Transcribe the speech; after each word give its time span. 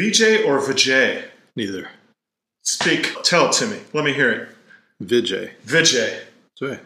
VJ 0.00 0.44
or 0.46 0.58
Vijay? 0.60 1.24
Neither. 1.56 1.88
Speak. 2.62 3.14
Tell 3.22 3.46
it 3.48 3.52
to 3.52 3.66
me. 3.66 3.78
Let 3.92 4.04
me 4.04 4.12
hear 4.12 4.30
it. 4.32 4.48
Vijay. 5.02 5.50
Vijay. 5.66 6.20
That's 6.60 6.62
right. 6.62 6.80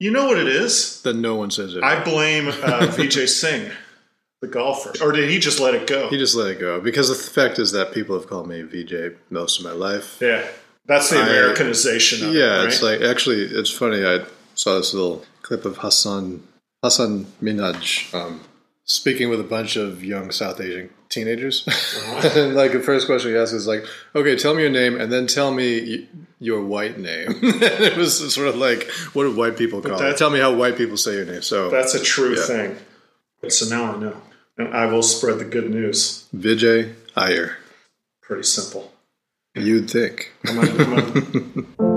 You 0.00 0.10
know 0.10 0.26
what 0.26 0.38
it 0.38 0.48
is? 0.48 1.02
Then 1.02 1.20
no 1.22 1.34
one 1.36 1.50
says 1.50 1.74
it. 1.74 1.82
I 1.82 2.02
blame 2.02 2.48
uh, 2.48 2.52
Vijay 2.90 3.28
Singh, 3.28 3.70
the 4.40 4.48
golfer. 4.48 4.92
Or 5.02 5.12
did 5.12 5.30
he 5.30 5.38
just 5.38 5.60
let 5.60 5.74
it 5.74 5.86
go? 5.86 6.08
he 6.08 6.18
just 6.18 6.34
let 6.34 6.50
it 6.50 6.58
go 6.60 6.80
because 6.80 7.08
the 7.08 7.14
fact 7.14 7.58
is 7.58 7.72
that 7.72 7.92
people 7.92 8.18
have 8.18 8.28
called 8.28 8.48
me 8.48 8.62
VJ 8.62 9.16
most 9.30 9.58
of 9.58 9.64
my 9.64 9.72
life. 9.72 10.18
yeah. 10.20 10.46
That's 10.86 11.08
the 11.08 11.16
I- 11.18 11.22
Americanization 11.28 12.28
of 12.28 12.34
Yeah, 12.34 12.42
it, 12.42 12.58
right? 12.58 12.66
it's 12.66 12.82
like 12.82 13.00
actually, 13.00 13.42
it's 13.44 13.70
funny. 13.70 14.04
I 14.04 14.26
saw 14.54 14.76
this 14.76 14.92
little 14.92 15.24
clip 15.40 15.64
of 15.64 15.78
Hasan 15.78 16.42
Hasan 16.82 17.24
Minhaj. 17.42 18.12
um, 18.14 18.40
speaking 18.84 19.28
with 19.30 19.40
a 19.40 19.44
bunch 19.44 19.76
of 19.76 20.04
young 20.04 20.30
South 20.30 20.60
Asian 20.60 20.90
teenagers. 21.08 21.64
Uh-huh. 21.66 22.28
and 22.40 22.54
like 22.54 22.72
the 22.72 22.80
first 22.80 23.06
question 23.06 23.30
he 23.32 23.36
asks 23.36 23.52
is 23.54 23.66
like, 23.66 23.84
"Okay, 24.14 24.36
tell 24.36 24.54
me 24.54 24.62
your 24.62 24.70
name, 24.70 25.00
and 25.00 25.10
then 25.12 25.26
tell 25.26 25.52
me 25.52 25.80
y- 25.98 26.06
your 26.38 26.62
white 26.62 26.98
name." 26.98 27.28
and 27.42 27.62
it 27.62 27.96
was 27.96 28.32
sort 28.34 28.48
of 28.48 28.56
like, 28.56 28.90
"What 29.12 29.24
do 29.24 29.34
white 29.34 29.56
people 29.56 29.80
call 29.82 30.00
it? 30.00 30.16
Tell 30.16 30.30
me 30.30 30.38
how 30.40 30.54
white 30.54 30.76
people 30.76 30.96
say 30.96 31.14
your 31.14 31.24
name." 31.26 31.42
So 31.42 31.70
That's 31.70 31.94
a 31.94 32.00
true 32.02 32.36
Yeah. 32.36 32.42
thing. 32.46 32.76
So 33.48 33.66
now 33.68 33.94
I 33.94 33.98
know. 33.98 34.16
And 34.56 34.68
I 34.74 34.86
will 34.86 35.02
spread 35.02 35.38
the 35.38 35.44
good 35.44 35.68
news. 35.70 36.26
Vijay 36.34 36.94
Iyer. 37.16 37.56
Pretty 38.22 38.44
simple. 38.44 38.92
You'd 39.54 39.90
think. 39.90 40.32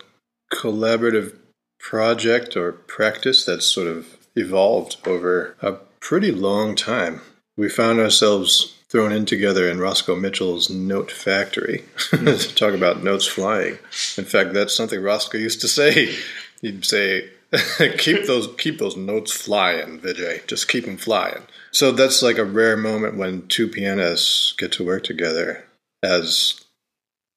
collaborative 0.52 1.39
project 1.80 2.56
or 2.56 2.72
practice 2.72 3.44
that's 3.44 3.66
sort 3.66 3.88
of 3.88 4.16
evolved 4.36 4.96
over 5.06 5.56
a 5.60 5.72
pretty 5.98 6.30
long 6.30 6.76
time. 6.76 7.20
We 7.56 7.68
found 7.68 7.98
ourselves 7.98 8.76
thrown 8.88 9.12
in 9.12 9.24
together 9.24 9.68
in 9.68 9.78
Roscoe 9.78 10.16
Mitchell's 10.16 10.68
Note 10.68 11.10
Factory 11.10 11.84
hmm. 12.10 12.24
to 12.26 12.54
talk 12.54 12.74
about 12.74 13.02
notes 13.02 13.26
flying. 13.26 13.78
In 14.16 14.24
fact, 14.24 14.52
that's 14.52 14.74
something 14.74 15.00
Roscoe 15.00 15.38
used 15.38 15.60
to 15.62 15.68
say. 15.68 16.14
He'd 16.60 16.84
say, 16.84 17.30
"Keep 17.98 18.26
those 18.26 18.48
keep 18.58 18.78
those 18.78 18.96
notes 18.96 19.32
flying, 19.32 20.00
Vijay. 20.00 20.46
Just 20.46 20.68
keep 20.68 20.84
them 20.84 20.98
flying." 20.98 21.42
So 21.70 21.92
that's 21.92 22.22
like 22.22 22.36
a 22.36 22.44
rare 22.44 22.76
moment 22.76 23.16
when 23.16 23.46
two 23.46 23.68
pianists 23.68 24.52
get 24.58 24.72
to 24.72 24.84
work 24.84 25.04
together 25.04 25.64
as 26.02 26.60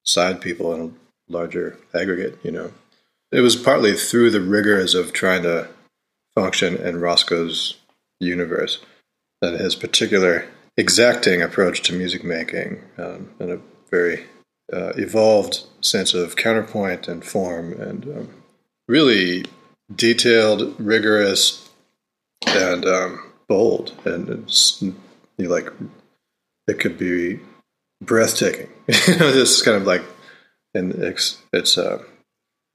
side 0.03 0.41
people 0.41 0.73
in 0.73 0.81
a 0.81 1.31
larger 1.31 1.77
aggregate, 1.93 2.37
you 2.43 2.51
know. 2.51 2.73
It 3.33 3.41
was 3.41 3.55
partly 3.55 3.93
through 3.93 4.29
the 4.29 4.41
rigors 4.41 4.93
of 4.93 5.11
trying 5.11 5.41
to 5.41 5.67
function 6.35 6.77
in 6.77 6.99
Roscoe's 6.99 7.77
universe 8.19 8.79
that 9.41 9.59
his 9.59 9.75
particular 9.75 10.45
exacting 10.77 11.41
approach 11.41 11.81
to 11.83 11.93
music 11.93 12.23
making 12.23 12.83
um, 12.97 13.31
and 13.39 13.51
a 13.51 13.59
very 13.89 14.25
uh, 14.71 14.93
evolved 14.95 15.63
sense 15.81 16.13
of 16.13 16.35
counterpoint 16.35 17.07
and 17.07 17.25
form 17.25 17.73
and 17.73 18.05
um, 18.05 18.29
really 18.87 19.45
detailed, 19.95 20.79
rigorous, 20.79 21.71
and 22.45 22.85
um, 22.85 23.31
bold. 23.47 23.93
And 24.05 24.29
it's 24.29 24.79
you 24.81 25.49
like 25.49 25.69
it 26.67 26.79
could 26.79 26.99
be 26.99 27.39
breathtaking. 27.99 28.69
know, 29.17 29.31
just 29.31 29.65
kind 29.65 29.77
of 29.77 29.87
like 29.87 30.03
and 30.75 30.93
it's 30.93 31.41
it's 31.51 31.77
uh, 31.77 32.03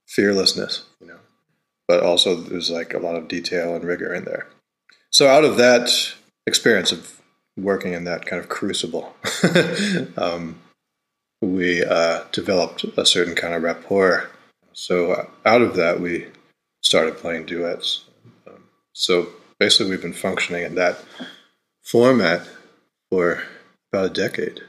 fearlessness, 0.09 0.85
you 1.01 1.07
know. 1.07 1.19
But 1.87 2.03
also 2.03 2.35
there's 2.35 2.71
like 2.71 2.95
a 2.95 2.99
lot 2.99 3.17
of 3.17 3.29
detail 3.29 3.75
and 3.75 3.85
rigor 3.85 4.13
in 4.13 4.25
there. 4.25 4.47
So 5.11 5.29
out 5.29 5.45
of 5.45 5.57
that 5.57 5.91
experience 6.47 6.93
of 6.93 7.21
working 7.57 7.93
in 7.93 8.05
that 8.05 8.27
kind 8.27 8.41
of 8.41 8.49
crucible, 8.49 9.15
um, 10.17 10.59
we 11.41 11.85
uh, 11.85 12.25
developed 12.33 12.85
a 12.97 13.07
certain 13.07 13.35
kind 13.35 13.55
of 13.55 13.63
rapport. 13.63 14.29
So 14.73 15.31
out 15.45 15.63
of 15.63 15.77
that, 15.77 16.01
we 16.01 16.27
started 16.83 17.17
playing 17.17 17.47
duets. 17.47 18.05
Um, 18.47 18.65
so 18.93 19.29
basically, 19.59 19.91
we've 19.91 20.03
been 20.03 20.13
functioning 20.13 20.65
in 20.65 20.75
that 20.75 20.99
format 21.83 22.47
for 23.11 23.43
about 23.93 24.07
a 24.07 24.11
decade. 24.11 24.61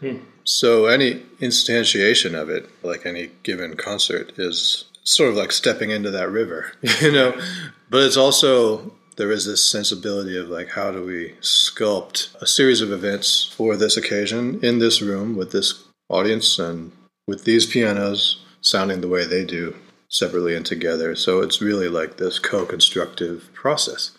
So 0.43 0.85
any 0.85 1.15
instantiation 1.41 2.33
of 2.33 2.49
it, 2.49 2.69
like 2.81 3.05
any 3.05 3.31
given 3.43 3.75
concert, 3.75 4.33
is 4.39 4.85
sort 5.03 5.29
of 5.29 5.35
like 5.35 5.51
stepping 5.51 5.91
into 5.91 6.11
that 6.11 6.29
river, 6.29 6.73
you 7.01 7.11
know. 7.11 7.39
But 7.89 8.03
it's 8.03 8.17
also 8.17 8.93
there 9.17 9.31
is 9.31 9.45
this 9.45 9.69
sensibility 9.69 10.37
of 10.37 10.49
like 10.49 10.69
how 10.69 10.91
do 10.91 11.03
we 11.03 11.33
sculpt 11.41 12.33
a 12.41 12.47
series 12.47 12.81
of 12.81 12.91
events 12.91 13.53
for 13.55 13.75
this 13.75 13.97
occasion 13.97 14.59
in 14.63 14.79
this 14.79 15.01
room 15.01 15.35
with 15.35 15.51
this 15.51 15.83
audience 16.07 16.57
and 16.57 16.91
with 17.27 17.43
these 17.43 17.65
pianos 17.65 18.43
sounding 18.61 19.01
the 19.01 19.07
way 19.07 19.25
they 19.25 19.45
do 19.45 19.75
separately 20.09 20.55
and 20.55 20.65
together. 20.65 21.15
So 21.15 21.41
it's 21.41 21.61
really 21.61 21.89
like 21.89 22.17
this 22.17 22.39
co-constructive 22.39 23.49
process. 23.53 24.11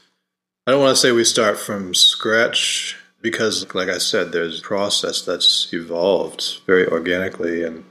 I 0.67 0.73
don't 0.73 0.81
want 0.81 0.95
to 0.95 1.01
say 1.01 1.13
we 1.13 1.25
start 1.25 1.59
from 1.59 1.95
scratch 1.95 2.97
because, 3.21 3.75
like 3.75 3.89
I 3.89 3.99
said, 3.99 4.33
there's 4.33 4.61
a 4.61 4.63
process 4.63 5.23
that's 5.23 5.73
evolved 5.73 6.61
very 6.67 6.87
organically 6.87 7.65
and 7.65 7.85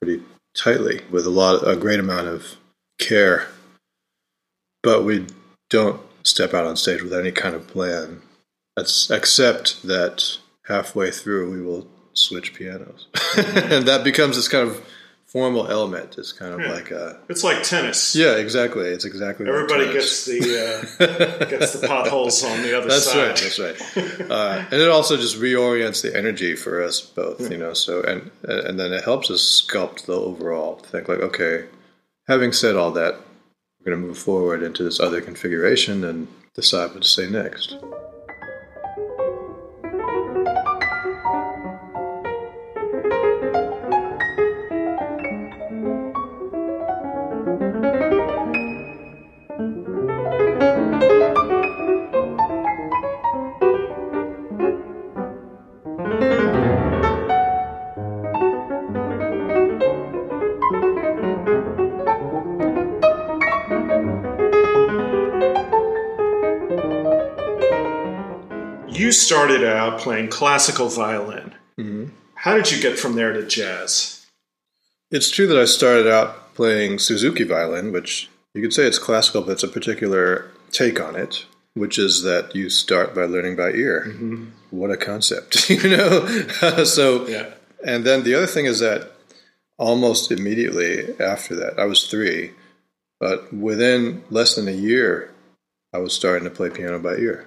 pretty 0.00 0.22
tightly 0.54 1.02
with 1.10 1.26
a 1.26 1.30
lot, 1.30 1.66
a 1.66 1.76
great 1.76 2.00
amount 2.00 2.28
of 2.28 2.56
care. 2.98 3.48
But 4.82 5.04
we 5.04 5.26
don't 5.70 6.00
step 6.22 6.54
out 6.54 6.66
on 6.66 6.76
stage 6.76 7.02
with 7.02 7.12
any 7.12 7.32
kind 7.32 7.54
of 7.54 7.66
plan. 7.66 8.22
That's 8.76 9.10
except 9.10 9.82
that 9.82 10.38
halfway 10.66 11.10
through 11.10 11.52
we 11.52 11.62
will 11.62 11.86
switch 12.12 12.54
pianos, 12.54 13.06
and 13.36 13.86
that 13.86 14.02
becomes 14.04 14.36
this 14.36 14.48
kind 14.48 14.68
of 14.68 14.84
formal 15.34 15.66
element. 15.68 16.16
It's 16.16 16.30
kind 16.32 16.54
of 16.54 16.60
Yeah. 16.60 16.72
like 16.72 16.90
a 16.92 17.18
It's 17.28 17.42
like 17.42 17.62
tennis. 17.64 18.14
yeah, 18.14 18.36
exactly. 18.36 18.86
It's 18.86 19.04
exactly 19.04 19.48
Everybody 19.48 19.92
gets 19.92 20.24
the 20.26 20.38
uh, 20.40 21.44
gets 21.54 21.72
the 21.72 21.86
potholes 21.88 22.42
on 22.44 22.62
the 22.62 22.72
other 22.78 22.88
That's 22.88 23.04
side. 23.10 23.26
right. 23.28 23.36
That's 23.36 23.58
right. 23.58 24.30
Uh, 24.30 24.64
and 24.70 24.80
it 24.80 24.88
also 24.88 25.16
just 25.16 25.36
reorients 25.40 26.00
the 26.02 26.16
energy 26.16 26.54
for 26.54 26.80
us 26.82 27.00
both, 27.00 27.50
you 27.50 27.58
know. 27.58 27.74
So 27.74 28.00
and 28.02 28.30
and 28.44 28.78
then 28.80 28.92
it 28.92 29.02
helps 29.04 29.28
us 29.30 29.42
sculpt 29.68 30.06
the 30.06 30.14
overall. 30.14 30.76
Think 30.76 31.08
like, 31.08 31.18
okay, 31.20 31.64
having 32.28 32.52
said 32.52 32.76
all 32.76 32.92
that, 32.92 33.14
we're 33.80 33.90
going 33.90 34.00
to 34.00 34.06
move 34.06 34.18
forward 34.18 34.62
into 34.62 34.82
this 34.84 35.00
other 35.00 35.20
configuration 35.20 36.04
and 36.04 36.28
decide 36.54 36.92
what 36.92 37.02
to 37.02 37.08
say 37.08 37.28
next. 37.28 37.76
Started 69.54 69.76
out 69.76 70.00
playing 70.00 70.28
classical 70.28 70.88
violin. 70.88 71.54
Mm-hmm. 71.78 72.06
How 72.34 72.54
did 72.54 72.72
you 72.72 72.82
get 72.82 72.98
from 72.98 73.14
there 73.14 73.32
to 73.32 73.46
jazz? 73.46 74.26
It's 75.10 75.30
true 75.30 75.46
that 75.46 75.58
I 75.58 75.64
started 75.64 76.06
out 76.06 76.54
playing 76.54 76.98
Suzuki 76.98 77.44
violin, 77.44 77.92
which 77.92 78.28
you 78.54 78.62
could 78.62 78.72
say 78.72 78.84
it's 78.84 78.98
classical, 78.98 79.42
but 79.42 79.52
it's 79.52 79.62
a 79.62 79.68
particular 79.68 80.50
take 80.72 81.00
on 81.00 81.14
it, 81.14 81.46
which 81.74 81.98
is 81.98 82.22
that 82.22 82.54
you 82.54 82.68
start 82.68 83.14
by 83.14 83.24
learning 83.24 83.56
by 83.56 83.70
ear. 83.70 84.06
Mm-hmm. 84.08 84.46
What 84.70 84.90
a 84.90 84.96
concept, 84.96 85.70
you 85.70 85.96
know? 85.96 86.26
so, 86.84 87.26
yeah. 87.28 87.50
and 87.84 88.04
then 88.04 88.24
the 88.24 88.34
other 88.34 88.46
thing 88.46 88.66
is 88.66 88.80
that 88.80 89.12
almost 89.78 90.32
immediately 90.32 91.18
after 91.20 91.54
that, 91.56 91.78
I 91.78 91.84
was 91.84 92.06
three, 92.06 92.52
but 93.20 93.52
within 93.52 94.24
less 94.30 94.56
than 94.56 94.68
a 94.68 94.72
year, 94.72 95.32
I 95.92 95.98
was 95.98 96.12
starting 96.12 96.44
to 96.44 96.54
play 96.54 96.70
piano 96.70 96.98
by 96.98 97.16
ear. 97.16 97.46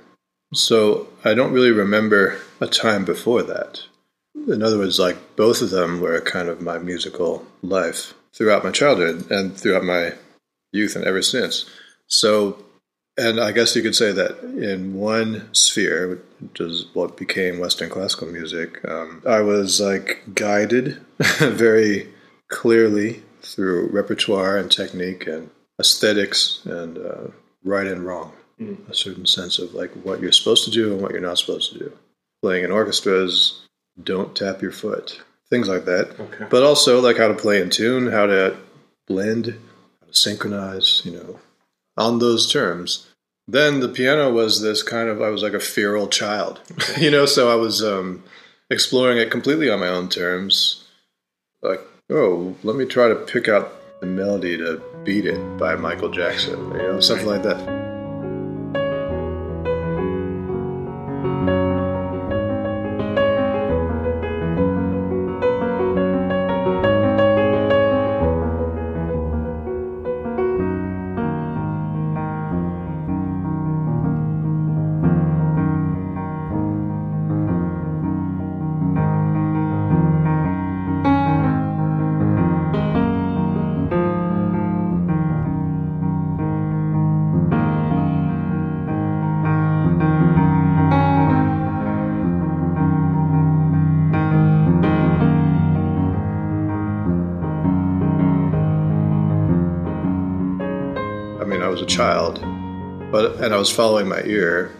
So 0.53 1.07
I 1.23 1.33
don't 1.33 1.51
really 1.51 1.71
remember 1.71 2.39
a 2.59 2.67
time 2.67 3.05
before 3.05 3.43
that. 3.43 3.81
In 4.47 4.63
other 4.63 4.77
words, 4.77 4.99
like 4.99 5.35
both 5.35 5.61
of 5.61 5.71
them 5.71 5.99
were 5.99 6.19
kind 6.21 6.47
of 6.47 6.61
my 6.61 6.77
musical 6.77 7.45
life 7.61 8.13
throughout 8.33 8.63
my 8.63 8.71
childhood 8.71 9.29
and 9.29 9.57
throughout 9.57 9.83
my 9.83 10.13
youth 10.71 10.95
and 10.95 11.05
ever 11.05 11.21
since. 11.21 11.69
So, 12.07 12.63
and 13.17 13.39
I 13.39 13.51
guess 13.51 13.75
you 13.75 13.81
could 13.81 13.95
say 13.95 14.11
that 14.11 14.39
in 14.41 14.93
one 14.93 15.53
sphere, 15.53 16.21
which 16.39 16.59
is 16.61 16.85
what 16.93 17.17
became 17.17 17.59
Western 17.59 17.89
classical 17.89 18.27
music, 18.27 18.79
um, 18.87 19.23
I 19.27 19.41
was 19.41 19.81
like 19.81 20.23
guided 20.33 21.01
very 21.39 22.07
clearly 22.47 23.23
through 23.41 23.89
repertoire 23.89 24.57
and 24.57 24.71
technique 24.71 25.25
and 25.27 25.49
aesthetics 25.79 26.61
and 26.65 26.97
uh, 26.97 27.27
right 27.63 27.87
and 27.87 28.05
wrong. 28.05 28.33
A 28.59 28.93
certain 28.93 29.25
sense 29.25 29.59
of 29.59 29.73
like 29.73 29.91
what 29.93 30.19
you're 30.19 30.31
supposed 30.31 30.65
to 30.65 30.71
do 30.71 30.93
and 30.93 31.01
what 31.01 31.11
you're 31.11 31.21
not 31.21 31.37
supposed 31.37 31.71
to 31.73 31.79
do. 31.79 31.91
Playing 32.41 32.63
in 32.63 32.71
orchestras, 32.71 33.61
don't 34.01 34.35
tap 34.35 34.61
your 34.61 34.71
foot, 34.71 35.21
things 35.49 35.67
like 35.67 35.85
that. 35.85 36.19
Okay. 36.19 36.45
But 36.49 36.63
also 36.63 37.01
like 37.01 37.17
how 37.17 37.27
to 37.27 37.33
play 37.33 37.61
in 37.61 37.69
tune, 37.69 38.11
how 38.11 38.25
to 38.25 38.57
blend, 39.07 39.59
how 40.01 40.07
to 40.07 40.13
synchronize, 40.13 41.01
you 41.03 41.11
know, 41.11 41.39
on 41.95 42.19
those 42.19 42.51
terms. 42.51 43.07
Then 43.47 43.79
the 43.79 43.89
piano 43.89 44.31
was 44.31 44.61
this 44.61 44.83
kind 44.83 45.07
of 45.07 45.21
I 45.21 45.29
was 45.29 45.41
like 45.41 45.53
a 45.53 45.59
feral 45.59 46.07
child, 46.07 46.61
you 46.97 47.09
know. 47.09 47.25
So 47.25 47.49
I 47.51 47.55
was 47.55 47.83
um, 47.83 48.23
exploring 48.69 49.17
it 49.17 49.31
completely 49.31 49.69
on 49.69 49.79
my 49.79 49.87
own 49.87 50.09
terms. 50.09 50.83
Like, 51.61 51.81
oh, 52.09 52.55
let 52.63 52.75
me 52.75 52.85
try 52.85 53.07
to 53.07 53.15
pick 53.15 53.47
out 53.47 53.73
the 54.01 54.05
melody 54.05 54.57
to 54.57 54.81
beat 55.03 55.25
it 55.25 55.57
by 55.57 55.75
Michael 55.75 56.09
Jackson, 56.09 56.71
you 56.71 56.77
know, 56.77 56.99
something 56.99 57.27
like 57.27 57.43
that. 57.43 57.86
And 103.47 103.55
I 103.55 103.59
was 103.59 103.71
following 103.71 104.09
my 104.09 104.21
ear, 104.23 104.73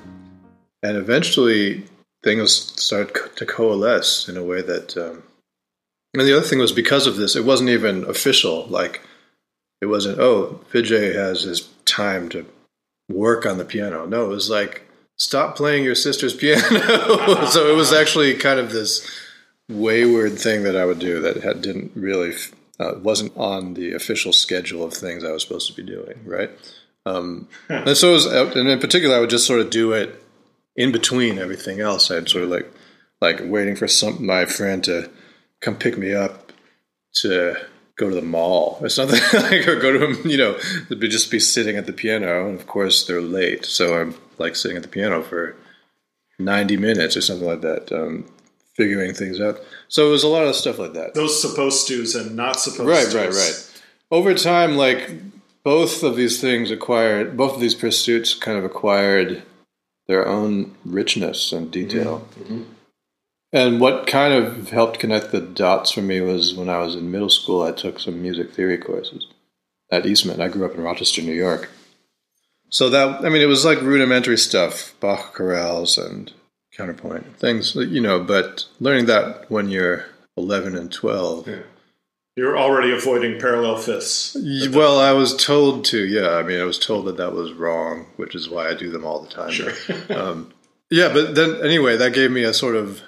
and 0.84 0.98
eventually 0.98 1.86
things 2.22 2.52
started 2.52 3.16
to 3.38 3.46
coalesce 3.46 4.28
in 4.28 4.36
a 4.36 4.44
way 4.44 4.62
that. 4.62 4.98
Um, 4.98 5.24
and 6.14 6.28
the 6.28 6.36
other 6.36 6.46
thing 6.46 6.60
was 6.60 6.74
because 6.74 7.08
of 7.08 7.16
this, 7.16 7.38
it 7.38 7.46
wasn't 7.46 7.70
even 7.70 8.04
official. 8.04 8.68
Like 8.68 9.02
it 9.82 9.86
wasn't. 9.86 10.20
Oh, 10.20 10.60
Vijay 10.74 11.16
has 11.16 11.44
his 11.44 11.70
time 11.86 12.28
to 12.30 12.46
work 13.10 13.46
on 13.46 13.58
the 13.58 13.64
piano. 13.64 14.06
No, 14.06 14.26
it 14.26 14.30
was 14.30 14.50
like 14.50 14.86
stop 15.16 15.56
playing 15.56 15.86
your 15.86 15.96
sister's 15.96 16.34
piano. 16.44 17.46
so 17.46 17.72
it 17.72 17.76
was 17.76 17.94
actually 17.94 18.34
kind 18.34 18.60
of 18.60 18.74
this 18.74 19.10
wayward 19.70 20.38
thing 20.38 20.64
that 20.64 20.76
I 20.76 20.84
would 20.84 21.00
do 21.00 21.22
that 21.22 21.38
had, 21.38 21.62
didn't 21.62 21.94
really 21.96 22.34
uh, 22.82 22.96
wasn't 23.02 23.32
on 23.38 23.76
the 23.76 23.94
official 23.94 24.34
schedule 24.34 24.84
of 24.84 24.94
things 24.94 25.24
I 25.24 25.32
was 25.32 25.44
supposed 25.44 25.68
to 25.68 25.74
be 25.74 25.90
doing. 25.90 26.20
Right. 26.26 26.52
Um, 27.08 27.48
and 27.70 27.98
so, 27.98 28.14
was, 28.14 28.28
uh, 28.28 28.52
and 28.56 28.68
in 28.68 28.80
particular, 28.80 29.16
I 29.16 29.20
would 29.20 29.30
just 29.30 29.48
sort 29.48 29.60
of 29.60 29.70
do 29.70 29.94
it 29.94 30.24
in 30.76 30.92
between 30.92 31.40
everything 31.40 31.80
else. 31.80 32.12
I'd 32.12 32.30
sort 32.30 32.44
of 32.44 32.50
like 32.50 32.72
like 33.20 33.40
waiting 33.44 33.76
for 33.76 33.88
some 33.88 34.26
my 34.26 34.46
friend 34.46 34.84
to 34.84 35.10
come 35.62 35.76
pick 35.76 35.98
me 35.98 36.14
up 36.14 36.52
to 37.14 37.56
go 37.96 38.10
to 38.10 38.16
the 38.16 38.22
mall 38.22 38.78
or 38.80 38.90
something 38.90 39.20
like, 39.42 39.68
or 39.68 39.76
go 39.80 39.92
to 39.92 40.06
him. 40.06 40.30
You 40.30 40.38
know, 40.38 40.60
be 40.90 41.08
just 41.08 41.32
be 41.32 41.40
sitting 41.40 41.78
at 41.78 41.86
the 41.86 41.94
piano, 41.94 42.48
and 42.48 42.60
of 42.60 42.68
course 42.68 43.06
they're 43.06 43.22
late, 43.22 43.66
so 43.66 44.00
I'm 44.00 44.16
like 44.38 44.56
sitting 44.56 44.78
at 44.78 44.84
the 44.84 44.90
piano 44.90 45.24
for 45.24 45.56
ninety 46.40 46.78
minutes 46.78 47.18
or 47.18 47.22
something 47.22 47.48
like 47.48 47.62
that. 47.62 47.92
Um, 47.92 48.32
figuring 48.76 49.12
things 49.12 49.42
out. 49.42 49.60
So 49.88 50.08
it 50.08 50.12
was 50.12 50.24
a 50.24 50.28
lot 50.28 50.46
of 50.46 50.56
stuff 50.56 50.78
like 50.78 50.94
that. 50.94 51.16
Those 51.16 51.42
supposed 51.42 51.88
tos 51.88 52.14
and 52.14 52.36
not 52.36 52.60
supposed 52.60 52.88
right, 52.88 53.06
tos. 53.06 53.16
Right, 53.16 53.30
right, 53.30 53.34
right. 53.34 53.82
Over 54.12 54.36
time, 54.36 54.78
like 54.78 55.10
both 55.68 56.02
of 56.02 56.16
these 56.16 56.40
things 56.40 56.72
acquired, 56.72 57.36
both 57.36 57.56
of 57.56 57.60
these 57.60 57.76
pursuits 57.76 58.34
kind 58.34 58.58
of 58.58 58.64
acquired 58.64 59.44
their 60.08 60.26
own 60.26 60.74
richness 60.86 61.52
and 61.52 61.70
detail. 61.70 62.26
Mm-hmm. 62.40 62.54
mm-hmm. 62.54 62.64
And 63.52 63.82
what 63.82 64.08
kind 64.08 64.34
of 64.34 64.70
helped 64.70 65.00
connect 65.00 65.34
the 65.34 65.42
dots 65.42 65.92
for 65.92 66.02
me 66.02 66.22
was 66.22 66.54
when 66.54 66.70
I 66.70 66.80
was 66.80 66.96
in 66.96 67.12
middle 67.12 67.30
school, 67.30 67.64
I 67.64 67.74
took 67.74 68.00
some 68.00 68.22
music 68.22 68.54
theory 68.54 68.78
courses 68.78 69.28
at 69.92 70.06
Eastman. 70.06 70.40
I 70.40 70.48
grew 70.48 70.66
up 70.66 70.76
in 70.76 70.84
Rochester, 70.84 71.22
New 71.22 71.34
York. 71.34 71.70
So 72.70 72.90
that, 72.90 73.26
I 73.26 73.30
mean, 73.30 73.42
it 73.42 73.48
was 73.48 73.66
like 73.66 73.82
rudimentary 73.82 74.38
stuff, 74.38 74.94
Bach 75.02 75.34
chorales 75.36 75.98
and 75.98 76.32
counterpoint 76.78 77.38
things, 77.40 77.76
you 77.76 78.00
know, 78.00 78.22
but 78.22 78.66
learning 78.80 79.08
that 79.08 79.52
when 79.52 79.68
you're 79.70 80.06
11 80.38 80.78
and 80.78 80.92
12. 80.92 81.48
Yeah 81.48 81.60
you're 82.38 82.58
already 82.58 82.92
avoiding 82.92 83.40
parallel 83.40 83.78
fifths. 83.78 84.38
Well, 84.72 85.00
I 85.00 85.12
was 85.12 85.36
told 85.36 85.86
to. 85.86 86.06
Yeah, 86.06 86.36
I 86.36 86.44
mean, 86.44 86.62
I 86.62 86.66
was 86.66 86.78
told 86.78 87.08
that 87.08 87.18
that 87.18 87.34
was 87.34 87.52
wrong, 87.52 88.06
which 88.16 88.36
is 88.36 88.48
why 88.48 88.70
I 88.70 88.76
do 88.76 88.92
them 88.92 89.04
all 89.04 89.22
the 89.22 89.28
time. 89.28 89.50
Sure. 89.50 89.74
um, 90.10 90.54
yeah, 90.92 91.12
but 91.12 91.34
then 91.34 91.56
anyway, 91.66 91.98
that 91.98 92.14
gave 92.14 92.30
me 92.30 92.44
a 92.44 92.54
sort 92.54 92.76
of 92.76 93.02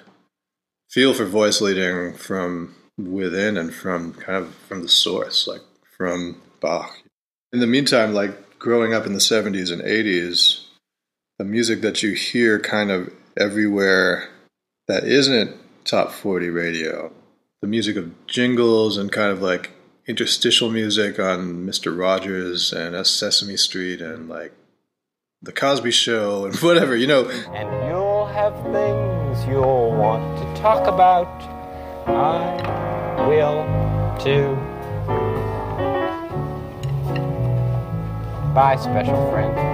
feel 0.90 1.14
for 1.14 1.24
voice 1.24 1.60
leading 1.60 2.14
from 2.14 2.74
within 2.98 3.56
and 3.56 3.72
from 3.72 4.14
kind 4.14 4.44
of 4.44 4.52
from 4.68 4.82
the 4.82 4.88
source, 4.88 5.46
like 5.46 5.62
from 5.96 6.42
Bach. 6.60 6.92
In 7.52 7.60
the 7.60 7.68
meantime, 7.68 8.12
like 8.12 8.58
growing 8.58 8.92
up 8.92 9.06
in 9.06 9.12
the 9.12 9.20
70s 9.20 9.72
and 9.72 9.80
80s, 9.80 10.64
the 11.38 11.44
music 11.44 11.82
that 11.82 12.02
you 12.02 12.14
hear 12.14 12.58
kind 12.58 12.90
of 12.90 13.12
everywhere 13.36 14.28
that 14.88 15.04
isn't 15.04 15.56
top 15.84 16.10
40 16.10 16.50
radio 16.50 17.12
the 17.60 17.66
music 17.66 17.96
of 17.96 18.26
jingles 18.26 18.96
and 18.96 19.12
kind 19.12 19.30
of 19.30 19.42
like 19.42 19.70
interstitial 20.06 20.70
music 20.70 21.18
on 21.18 21.66
Mr. 21.66 21.96
Rogers 21.96 22.72
and 22.72 23.06
Sesame 23.06 23.56
Street 23.56 24.00
and 24.00 24.28
like 24.28 24.52
The 25.42 25.52
Cosby 25.52 25.90
Show 25.90 26.46
and 26.46 26.56
whatever, 26.60 26.96
you 26.96 27.06
know. 27.06 27.28
And 27.28 27.68
you'll 27.88 28.26
have 28.26 28.54
things 28.72 29.46
you'll 29.46 29.92
want 29.92 30.38
to 30.38 30.62
talk 30.62 30.86
about. 30.86 31.26
I 32.08 33.28
will 33.28 33.64
too. 34.18 34.56
Bye, 38.54 38.76
special 38.76 39.30
friend. 39.30 39.69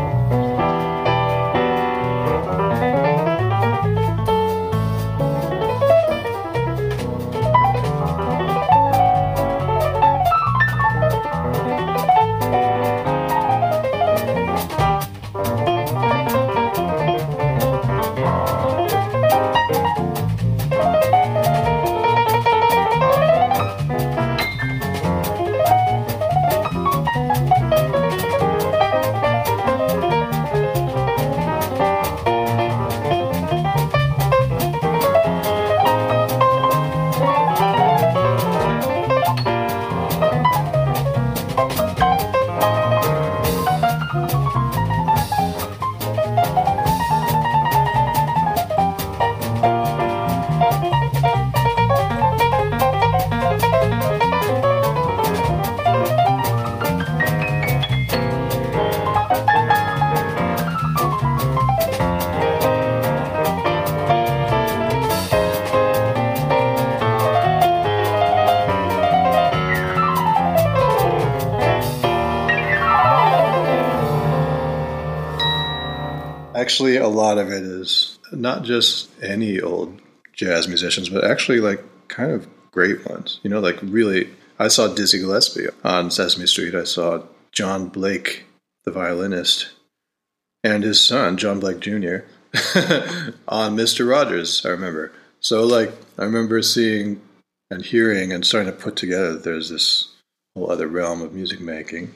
Lot 77.17 77.39
of 77.39 77.51
it 77.51 77.63
is 77.63 78.19
not 78.33 78.63
just 78.63 79.11
any 79.23 79.61
old 79.61 80.01
jazz 80.33 80.69
musicians, 80.69 81.09
but 81.09 81.25
actually 81.25 81.61
like 81.61 81.83
kind 82.09 82.31
of 82.31 82.47
great 82.71 83.09
ones. 83.09 83.41
You 83.43 83.51
know, 83.51 83.61
like 83.61 83.79
really, 83.83 84.31
I 84.59 84.69
saw 84.69 84.89
Dizzy 84.89 85.19
Gillespie 85.19 85.67
on 85.83 86.11
Sesame 86.11 86.47
Street. 86.47 86.75
I 86.75 86.85
saw 86.85 87.23
John 87.53 87.89
Blake, 87.89 88.45
the 88.85 88.91
violinist, 88.91 89.71
and 90.63 90.85
his 90.85 91.03
son, 91.03 91.37
John 91.37 91.61
Blake 91.61 91.81
Jr., 91.81 92.25
on 93.49 93.77
Mr. 93.77 94.09
Rogers, 94.09 94.65
I 94.65 94.71
remember. 94.71 95.13
So, 95.41 95.65
like, 95.65 95.93
I 96.19 96.25
remember 96.25 96.63
seeing 96.63 97.21
and 97.71 97.85
hearing 97.85 98.33
and 98.33 98.47
starting 98.47 98.73
to 98.73 98.79
put 98.79 98.97
together 98.97 99.33
that 99.35 99.45
there's 99.45 99.69
this 99.69 100.13
whole 100.55 100.71
other 100.71 100.87
realm 100.87 101.21
of 101.23 101.35
music 101.35 101.61
making. 101.61 102.15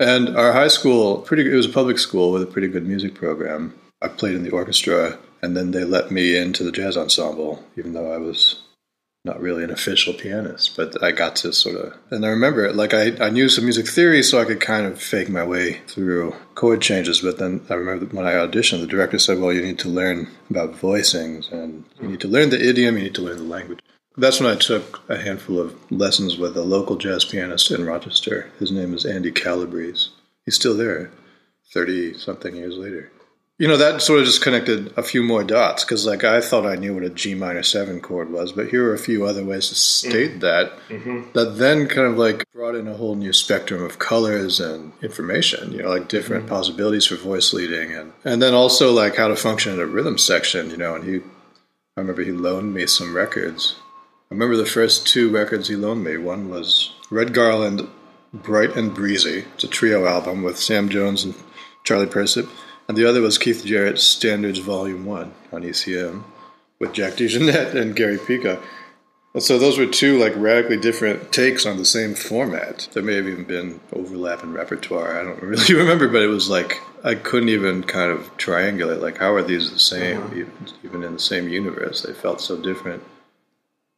And 0.00 0.36
our 0.36 0.52
high 0.52 0.68
school, 0.68 1.18
pretty 1.18 1.50
it 1.50 1.54
was 1.54 1.66
a 1.66 1.70
public 1.70 1.98
school 1.98 2.32
with 2.32 2.42
a 2.42 2.46
pretty 2.46 2.68
good 2.68 2.86
music 2.86 3.14
program. 3.14 3.74
I 4.04 4.08
played 4.08 4.34
in 4.34 4.42
the 4.42 4.50
orchestra, 4.50 5.18
and 5.42 5.56
then 5.56 5.70
they 5.70 5.84
let 5.84 6.10
me 6.10 6.36
into 6.36 6.62
the 6.62 6.72
jazz 6.72 6.96
ensemble, 6.96 7.64
even 7.76 7.94
though 7.94 8.12
I 8.12 8.18
was 8.18 8.62
not 9.24 9.40
really 9.40 9.64
an 9.64 9.70
official 9.70 10.12
pianist, 10.12 10.76
but 10.76 11.02
I 11.02 11.10
got 11.10 11.34
to 11.36 11.52
sort 11.52 11.76
of, 11.76 11.94
and 12.10 12.26
I 12.26 12.28
remember 12.28 12.66
it, 12.66 12.76
like 12.76 12.92
I, 12.92 13.16
I 13.24 13.30
knew 13.30 13.48
some 13.48 13.64
music 13.64 13.88
theory, 13.88 14.22
so 14.22 14.38
I 14.38 14.44
could 14.44 14.60
kind 14.60 14.86
of 14.86 15.00
fake 15.00 15.30
my 15.30 15.42
way 15.42 15.80
through 15.86 16.36
chord 16.54 16.82
changes. 16.82 17.22
But 17.22 17.38
then 17.38 17.64
I 17.70 17.74
remember 17.74 18.04
when 18.14 18.26
I 18.26 18.34
auditioned, 18.34 18.80
the 18.80 18.86
director 18.86 19.18
said, 19.18 19.40
well, 19.40 19.52
you 19.52 19.62
need 19.62 19.78
to 19.78 19.88
learn 19.88 20.28
about 20.50 20.74
voicings 20.74 21.50
and 21.50 21.84
you 22.02 22.08
need 22.08 22.20
to 22.20 22.28
learn 22.28 22.50
the 22.50 22.62
idiom, 22.62 22.98
you 22.98 23.04
need 23.04 23.14
to 23.14 23.22
learn 23.22 23.38
the 23.38 23.44
language. 23.44 23.80
That's 24.16 24.40
when 24.40 24.50
I 24.50 24.56
took 24.56 25.02
a 25.08 25.16
handful 25.16 25.58
of 25.58 25.74
lessons 25.90 26.36
with 26.36 26.56
a 26.56 26.62
local 26.62 26.96
jazz 26.96 27.24
pianist 27.24 27.70
in 27.70 27.86
Rochester. 27.86 28.50
His 28.58 28.70
name 28.70 28.92
is 28.92 29.06
Andy 29.06 29.32
Calabrese. 29.32 30.10
He's 30.44 30.54
still 30.54 30.76
there, 30.76 31.10
30 31.72 32.18
something 32.18 32.54
years 32.54 32.76
later. 32.76 33.10
You 33.56 33.68
know, 33.68 33.76
that 33.76 34.02
sort 34.02 34.18
of 34.18 34.26
just 34.26 34.42
connected 34.42 34.92
a 34.96 35.02
few 35.02 35.22
more 35.22 35.44
dots 35.44 35.84
because, 35.84 36.04
like, 36.04 36.24
I 36.24 36.40
thought 36.40 36.66
I 36.66 36.74
knew 36.74 36.92
what 36.92 37.04
a 37.04 37.10
G 37.10 37.36
minor 37.36 37.62
seven 37.62 38.00
chord 38.00 38.32
was, 38.32 38.50
but 38.50 38.68
here 38.68 38.88
are 38.88 38.94
a 38.94 38.98
few 38.98 39.24
other 39.24 39.44
ways 39.44 39.68
to 39.68 39.76
state 39.76 40.30
mm-hmm. 40.30 40.38
that 40.40 40.72
mm-hmm. 40.88 41.30
that 41.34 41.56
then 41.58 41.86
kind 41.86 42.08
of 42.08 42.18
like 42.18 42.44
brought 42.52 42.74
in 42.74 42.88
a 42.88 42.96
whole 42.96 43.14
new 43.14 43.32
spectrum 43.32 43.80
of 43.84 44.00
colors 44.00 44.58
and 44.58 44.92
information, 45.02 45.70
you 45.70 45.84
know, 45.84 45.88
like 45.88 46.08
different 46.08 46.46
mm-hmm. 46.46 46.54
possibilities 46.54 47.06
for 47.06 47.14
voice 47.14 47.52
leading 47.52 47.92
and, 47.92 48.12
and 48.24 48.42
then 48.42 48.54
also 48.54 48.92
like 48.92 49.14
how 49.14 49.28
to 49.28 49.36
function 49.36 49.72
in 49.74 49.80
a 49.80 49.86
rhythm 49.86 50.18
section, 50.18 50.70
you 50.70 50.76
know, 50.76 50.96
and 50.96 51.04
he, 51.04 51.18
I 51.96 52.00
remember 52.00 52.24
he 52.24 52.32
loaned 52.32 52.74
me 52.74 52.88
some 52.88 53.14
records. 53.14 53.76
I 54.32 54.34
remember 54.34 54.56
the 54.56 54.66
first 54.66 55.06
two 55.06 55.30
records 55.30 55.68
he 55.68 55.76
loaned 55.76 56.02
me. 56.02 56.16
One 56.16 56.50
was 56.50 56.92
Red 57.08 57.32
Garland, 57.32 57.86
Bright 58.32 58.74
and 58.74 58.92
Breezy. 58.92 59.44
It's 59.54 59.62
a 59.62 59.68
trio 59.68 60.06
album 60.06 60.42
with 60.42 60.58
Sam 60.58 60.88
Jones 60.88 61.22
and 61.22 61.36
Charlie 61.84 62.06
Persip 62.06 62.48
and 62.88 62.96
the 62.96 63.04
other 63.08 63.20
was 63.20 63.38
Keith 63.38 63.64
Jarrett's 63.64 64.02
Standards 64.02 64.58
Volume 64.58 65.04
1 65.04 65.32
on 65.52 65.62
ECM 65.62 66.24
with 66.78 66.92
Jack 66.92 67.14
DeJohnette 67.14 67.74
and 67.74 67.96
Gary 67.96 68.18
Peacock. 68.18 68.62
And 69.32 69.42
so 69.42 69.58
those 69.58 69.78
were 69.78 69.86
two 69.86 70.18
like 70.18 70.32
radically 70.36 70.76
different 70.76 71.32
takes 71.32 71.66
on 71.66 71.76
the 71.76 71.84
same 71.84 72.14
format. 72.14 72.88
There 72.92 73.02
may 73.02 73.16
have 73.16 73.26
even 73.26 73.44
been 73.44 73.80
overlap 73.92 74.44
in 74.44 74.52
repertoire. 74.52 75.18
I 75.18 75.24
don't 75.24 75.42
really 75.42 75.74
remember, 75.74 76.08
but 76.08 76.22
it 76.22 76.28
was 76.28 76.48
like 76.48 76.80
I 77.02 77.14
couldn't 77.16 77.48
even 77.48 77.82
kind 77.82 78.10
of 78.10 78.36
triangulate. 78.38 79.02
Like, 79.02 79.18
how 79.18 79.34
are 79.34 79.42
these 79.42 79.70
the 79.70 79.78
same, 79.78 80.22
uh-huh. 80.22 80.34
even, 80.34 80.52
even 80.84 81.04
in 81.04 81.12
the 81.14 81.18
same 81.18 81.48
universe? 81.48 82.02
They 82.02 82.14
felt 82.14 82.40
so 82.40 82.56
different. 82.56 83.02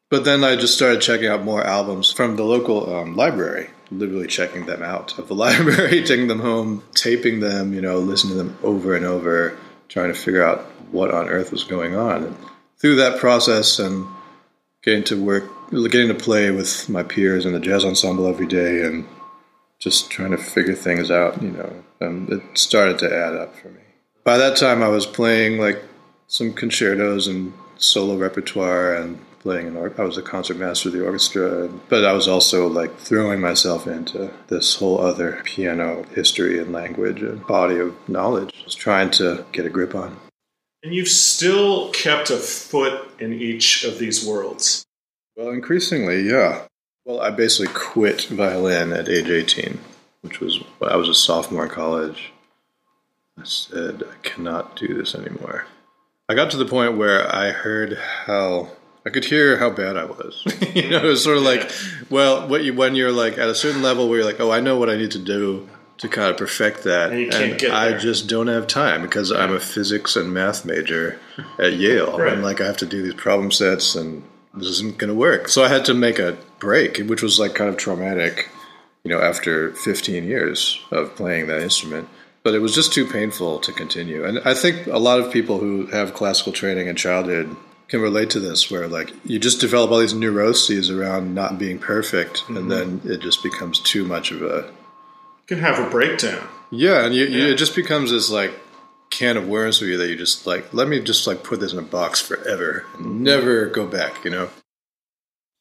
But 0.08 0.25
then 0.25 0.44
I 0.44 0.54
just 0.54 0.75
started 0.75 1.00
checking 1.00 1.28
out 1.28 1.42
more 1.42 1.64
albums 1.64 2.12
from 2.12 2.36
the 2.36 2.44
local 2.44 2.94
um, 2.94 3.16
library, 3.16 3.70
literally 3.90 4.28
checking 4.28 4.66
them 4.66 4.82
out 4.82 5.18
of 5.18 5.28
the 5.28 5.34
library, 5.46 6.04
taking 6.04 6.28
them 6.28 6.40
home, 6.40 6.84
taping 6.94 7.40
them, 7.40 7.75
you 7.75 7.80
know, 7.80 7.98
listening 7.98 8.36
to 8.36 8.42
them 8.42 8.58
over 8.62 8.94
and 8.94 9.04
over, 9.04 9.56
trying 9.88 10.12
to 10.12 10.18
figure 10.18 10.44
out 10.44 10.60
what 10.92 11.10
on 11.10 11.28
earth 11.28 11.50
was 11.50 11.64
going 11.64 11.96
on. 11.96 12.25
And 12.25 12.36
through 12.78 12.96
that 12.96 13.18
process 13.18 13.78
and 13.78 14.06
getting 14.82 15.02
to 15.04 15.20
work, 15.20 15.50
getting 15.70 16.08
to 16.08 16.14
play 16.14 16.52
with 16.52 16.88
my 16.88 17.02
peers 17.02 17.44
in 17.44 17.52
the 17.52 17.60
jazz 17.60 17.84
ensemble 17.84 18.28
every 18.28 18.46
day 18.46 18.82
and 18.82 19.06
just 19.80 20.08
trying 20.10 20.30
to 20.30 20.38
figure 20.38 20.75
things 20.75 21.10
out, 21.10 21.42
you 21.42 21.50
know, 21.50 21.84
and 22.00 22.30
it 22.30 22.42
started 22.54 22.98
to 23.00 23.12
add 23.12 23.34
up 23.34 23.56
for 23.56 23.68
me. 23.68 23.80
By 24.22 24.38
that 24.38 24.56
time, 24.56 24.82
I 24.82 24.88
was 24.88 25.06
playing 25.06 25.58
like 25.58 25.82
some 26.28 26.52
concertos 26.52 27.26
and 27.26 27.52
solo 27.76 28.16
repertoire 28.16 28.94
and 28.94 29.18
playing 29.46 29.68
an 29.68 29.76
I 29.76 30.02
was 30.02 30.18
a 30.18 30.22
concert 30.22 30.56
master 30.56 30.88
of 30.88 30.94
the 30.94 31.06
orchestra, 31.06 31.68
but 31.88 32.04
I 32.04 32.12
was 32.12 32.26
also 32.26 32.66
like 32.66 32.98
throwing 32.98 33.40
myself 33.40 33.86
into 33.86 34.32
this 34.48 34.74
whole 34.74 35.00
other 35.00 35.40
piano 35.44 36.02
history 36.16 36.58
and 36.58 36.72
language 36.72 37.22
and 37.22 37.46
body 37.46 37.78
of 37.78 37.94
knowledge. 38.08 38.52
I 38.60 38.64
was 38.64 38.74
trying 38.74 39.10
to 39.12 39.46
get 39.52 39.64
a 39.64 39.70
grip 39.70 39.94
on. 39.94 40.16
And 40.82 40.92
you've 40.92 41.06
still 41.06 41.90
kept 41.92 42.28
a 42.30 42.38
foot 42.38 43.08
in 43.20 43.34
each 43.34 43.84
of 43.84 44.00
these 44.00 44.26
worlds. 44.26 44.84
Well, 45.36 45.50
increasingly, 45.50 46.22
yeah. 46.22 46.62
Well, 47.04 47.20
I 47.20 47.30
basically 47.30 47.72
quit 47.72 48.22
violin 48.24 48.92
at 48.92 49.08
age 49.08 49.30
18, 49.30 49.78
which 50.22 50.40
was 50.40 50.58
I 50.82 50.96
was 50.96 51.08
a 51.08 51.14
sophomore 51.14 51.66
in 51.66 51.70
college. 51.70 52.32
I 53.38 53.44
said, 53.44 54.02
I 54.02 54.26
cannot 54.26 54.74
do 54.74 54.92
this 54.92 55.14
anymore. 55.14 55.66
I 56.28 56.34
got 56.34 56.50
to 56.50 56.56
the 56.56 56.64
point 56.64 56.96
where 56.96 57.32
I 57.32 57.52
heard 57.52 57.96
how 58.24 58.70
I 59.06 59.10
could 59.10 59.25
hear 59.25 59.56
how 59.56 59.70
bad 59.70 59.96
I 59.96 60.04
was. 60.04 60.42
you 60.75 60.90
know, 60.90 60.98
it 60.98 61.04
was 61.04 61.22
sort 61.22 61.36
of 61.36 61.44
like, 61.44 61.70
well, 62.10 62.48
what 62.48 62.64
you, 62.64 62.75
when 62.75 62.96
you're 62.96 63.12
like 63.12 63.38
at 63.38 63.48
a 63.48 63.54
certain 63.54 63.80
level 63.80 64.08
where 64.08 64.18
you're 64.18 64.26
like, 64.26 64.40
oh, 64.40 64.50
I 64.50 64.58
know 64.58 64.78
what 64.78 64.90
I 64.90 64.96
need 64.96 65.12
to 65.12 65.20
do 65.20 65.68
to 65.98 66.08
kind 66.08 66.28
of 66.28 66.36
perfect 66.36 66.82
that, 66.84 67.10
and, 67.10 67.32
and 67.32 67.72
I 67.72 67.96
just 67.96 68.28
don't 68.28 68.48
have 68.48 68.66
time 68.66 69.00
because 69.00 69.32
I'm 69.32 69.54
a 69.54 69.60
physics 69.60 70.14
and 70.14 70.34
math 70.34 70.66
major 70.66 71.18
at 71.58 71.72
Yale, 71.75 72.18
right. 72.18 72.34
and 72.34 72.42
like 72.42 72.60
I 72.60 72.66
have 72.66 72.76
to 72.78 72.86
do 72.86 73.00
these 73.00 73.14
problem 73.14 73.50
sets, 73.50 73.94
and 73.94 74.22
this 74.52 74.68
isn't 74.68 74.98
going 74.98 75.08
to 75.08 75.14
work. 75.14 75.48
So 75.48 75.64
I 75.64 75.68
had 75.68 75.86
to 75.86 75.94
make 75.94 76.18
a 76.18 76.36
break, 76.58 76.98
which 76.98 77.22
was 77.22 77.38
like 77.38 77.54
kind 77.54 77.70
of 77.70 77.78
traumatic, 77.78 78.50
you 79.04 79.10
know, 79.10 79.22
after 79.22 79.72
15 79.72 80.25
years 80.25 80.78
of 80.90 81.14
playing 81.16 81.46
that 81.46 81.62
instrument. 81.62 82.08
But 82.42 82.54
it 82.54 82.58
was 82.58 82.75
just 82.75 82.92
too 82.92 83.06
painful 83.06 83.58
to 83.60 83.72
continue. 83.72 84.25
And 84.25 84.40
I 84.40 84.52
think 84.52 84.86
a 84.86 84.98
lot 84.98 85.18
of 85.18 85.32
people 85.32 85.58
who 85.58 85.86
have 85.86 86.12
classical 86.12 86.52
training 86.52 86.88
in 86.88 86.96
childhood 86.96 87.56
can 87.88 88.00
relate 88.00 88.30
to 88.30 88.40
this 88.40 88.70
where 88.70 88.88
like 88.88 89.12
you 89.24 89.38
just 89.38 89.60
develop 89.60 89.90
all 89.90 89.98
these 89.98 90.14
neuroses 90.14 90.90
around 90.90 91.34
not 91.34 91.58
being 91.58 91.78
perfect 91.78 92.42
mm-hmm. 92.42 92.56
and 92.56 92.70
then 92.70 93.00
it 93.04 93.20
just 93.20 93.42
becomes 93.42 93.78
too 93.80 94.04
much 94.04 94.30
of 94.30 94.42
a 94.42 94.66
you 94.66 95.46
can 95.46 95.58
have 95.58 95.78
a 95.78 95.90
breakdown 95.90 96.46
yeah 96.70 97.04
and 97.04 97.14
you, 97.14 97.24
yeah. 97.24 97.46
You, 97.46 97.52
it 97.52 97.56
just 97.56 97.76
becomes 97.76 98.10
this 98.10 98.30
like 98.30 98.52
can 99.10 99.36
of 99.36 99.48
worms 99.48 99.78
for 99.78 99.84
you 99.84 99.96
that 99.96 100.08
you 100.08 100.16
just 100.16 100.46
like 100.46 100.72
let 100.74 100.88
me 100.88 101.00
just 101.00 101.26
like 101.26 101.44
put 101.44 101.60
this 101.60 101.72
in 101.72 101.78
a 101.78 101.82
box 101.82 102.20
forever 102.20 102.84
and 102.94 103.06
mm-hmm. 103.06 103.22
never 103.22 103.66
go 103.66 103.86
back 103.86 104.24
you 104.24 104.30
know 104.30 104.50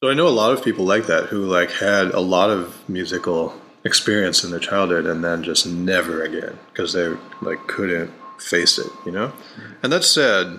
so 0.02 0.10
i 0.10 0.14
know 0.14 0.26
a 0.26 0.30
lot 0.30 0.52
of 0.52 0.64
people 0.64 0.84
like 0.84 1.06
that 1.06 1.26
who 1.26 1.44
like 1.44 1.70
had 1.70 2.08
a 2.08 2.20
lot 2.20 2.50
of 2.50 2.88
musical 2.88 3.54
experience 3.84 4.42
in 4.42 4.50
their 4.50 4.58
childhood 4.58 5.06
and 5.06 5.22
then 5.22 5.44
just 5.44 5.64
never 5.64 6.24
again 6.24 6.58
because 6.72 6.92
they 6.92 7.14
like 7.40 7.64
couldn't 7.68 8.12
face 8.38 8.78
it 8.78 8.90
you 9.06 9.12
know 9.12 9.28
mm-hmm. 9.28 9.72
and 9.84 9.92
that's 9.92 10.10
sad 10.10 10.58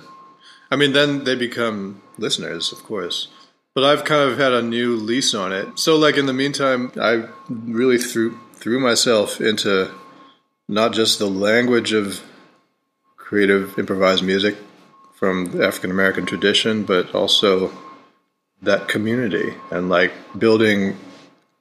I 0.69 0.75
mean, 0.75 0.93
then 0.93 1.24
they 1.24 1.36
become 1.36 2.01
listeners, 2.17 2.71
of 2.71 2.83
course. 2.83 3.29
But 3.74 3.83
I've 3.83 4.05
kind 4.05 4.29
of 4.29 4.38
had 4.38 4.53
a 4.53 4.62
new 4.62 4.95
lease 4.95 5.33
on 5.33 5.53
it. 5.53 5.77
So, 5.77 5.95
like 5.97 6.17
in 6.17 6.25
the 6.25 6.33
meantime, 6.33 6.91
I 7.00 7.27
really 7.50 7.97
threw 7.97 8.39
threw 8.53 8.79
myself 8.79 9.39
into 9.39 9.91
not 10.67 10.93
just 10.93 11.19
the 11.19 11.29
language 11.29 11.93
of 11.93 12.24
creative 13.15 13.77
improvised 13.77 14.24
music 14.24 14.57
from 15.13 15.51
the 15.51 15.65
African 15.65 15.91
American 15.91 16.25
tradition, 16.25 16.83
but 16.83 17.13
also 17.13 17.71
that 18.62 18.88
community 18.88 19.53
and 19.69 19.89
like 19.89 20.12
building 20.38 20.97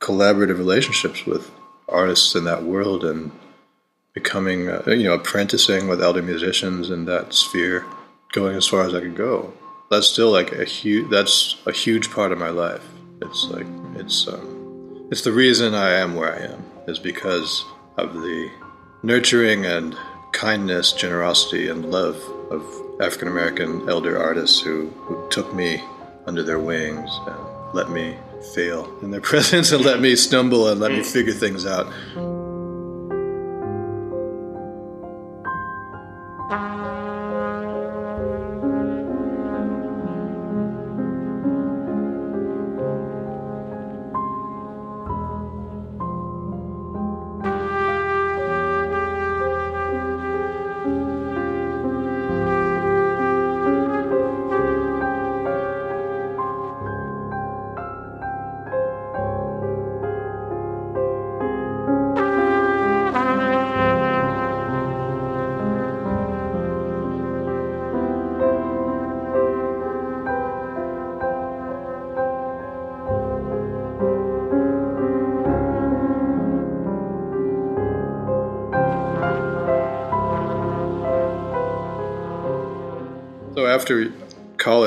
collaborative 0.00 0.56
relationships 0.56 1.26
with 1.26 1.50
artists 1.88 2.34
in 2.34 2.44
that 2.44 2.62
world 2.62 3.04
and 3.04 3.30
becoming, 4.14 4.68
uh, 4.68 4.82
you 4.86 5.04
know, 5.04 5.12
apprenticing 5.12 5.86
with 5.86 6.02
elder 6.02 6.22
musicians 6.22 6.88
in 6.88 7.04
that 7.04 7.34
sphere 7.34 7.84
going 8.33 8.56
as 8.56 8.66
far 8.66 8.85
as 8.85 8.95
I 8.95 9.00
can 9.00 9.14
go. 9.14 9.52
That's 9.90 10.09
still 10.09 10.30
like 10.30 10.52
a 10.52 10.64
huge. 10.64 11.11
That's 11.11 11.56
a 11.66 11.73
huge 11.73 12.11
part 12.11 12.33
of 12.33 12.38
my 12.38 12.50
life. 12.50 12.85
It's 13.23 13.45
like 13.45 13.66
it's 13.95 14.26
um, 14.26 15.09
it's 15.11 15.23
the 15.23 15.33
reason 15.33 15.75
I 15.75 15.92
am 15.92 16.14
where 16.14 16.35
I 16.35 16.52
am 16.52 16.64
is 16.88 16.99
because 16.99 17.64
of 17.97 18.14
the 18.14 18.50
nurturing 19.02 19.64
and 19.64 19.97
kindness, 20.33 20.92
generosity, 20.92 21.68
and 21.68 21.90
love 21.90 22.16
of 22.50 22.62
African 23.00 23.28
American 23.28 23.88
elder 23.88 24.18
artists 24.18 24.61
who, 24.61 24.88
who 24.99 25.28
took 25.30 25.54
me 25.54 25.83
under 26.26 26.42
their 26.42 26.59
wings 26.59 27.11
and 27.26 27.75
let 27.75 27.90
me 27.90 28.16
fail 28.54 28.99
in 29.02 29.11
their 29.11 29.21
presence 29.33 29.73
and 29.73 29.85
let 29.85 30.00
me 30.00 30.16
stumble 30.16 30.68
and 30.68 30.80
let 30.80 30.92
me 30.92 31.02
figure 31.02 31.33
things 31.33 31.66
out. 31.66 31.87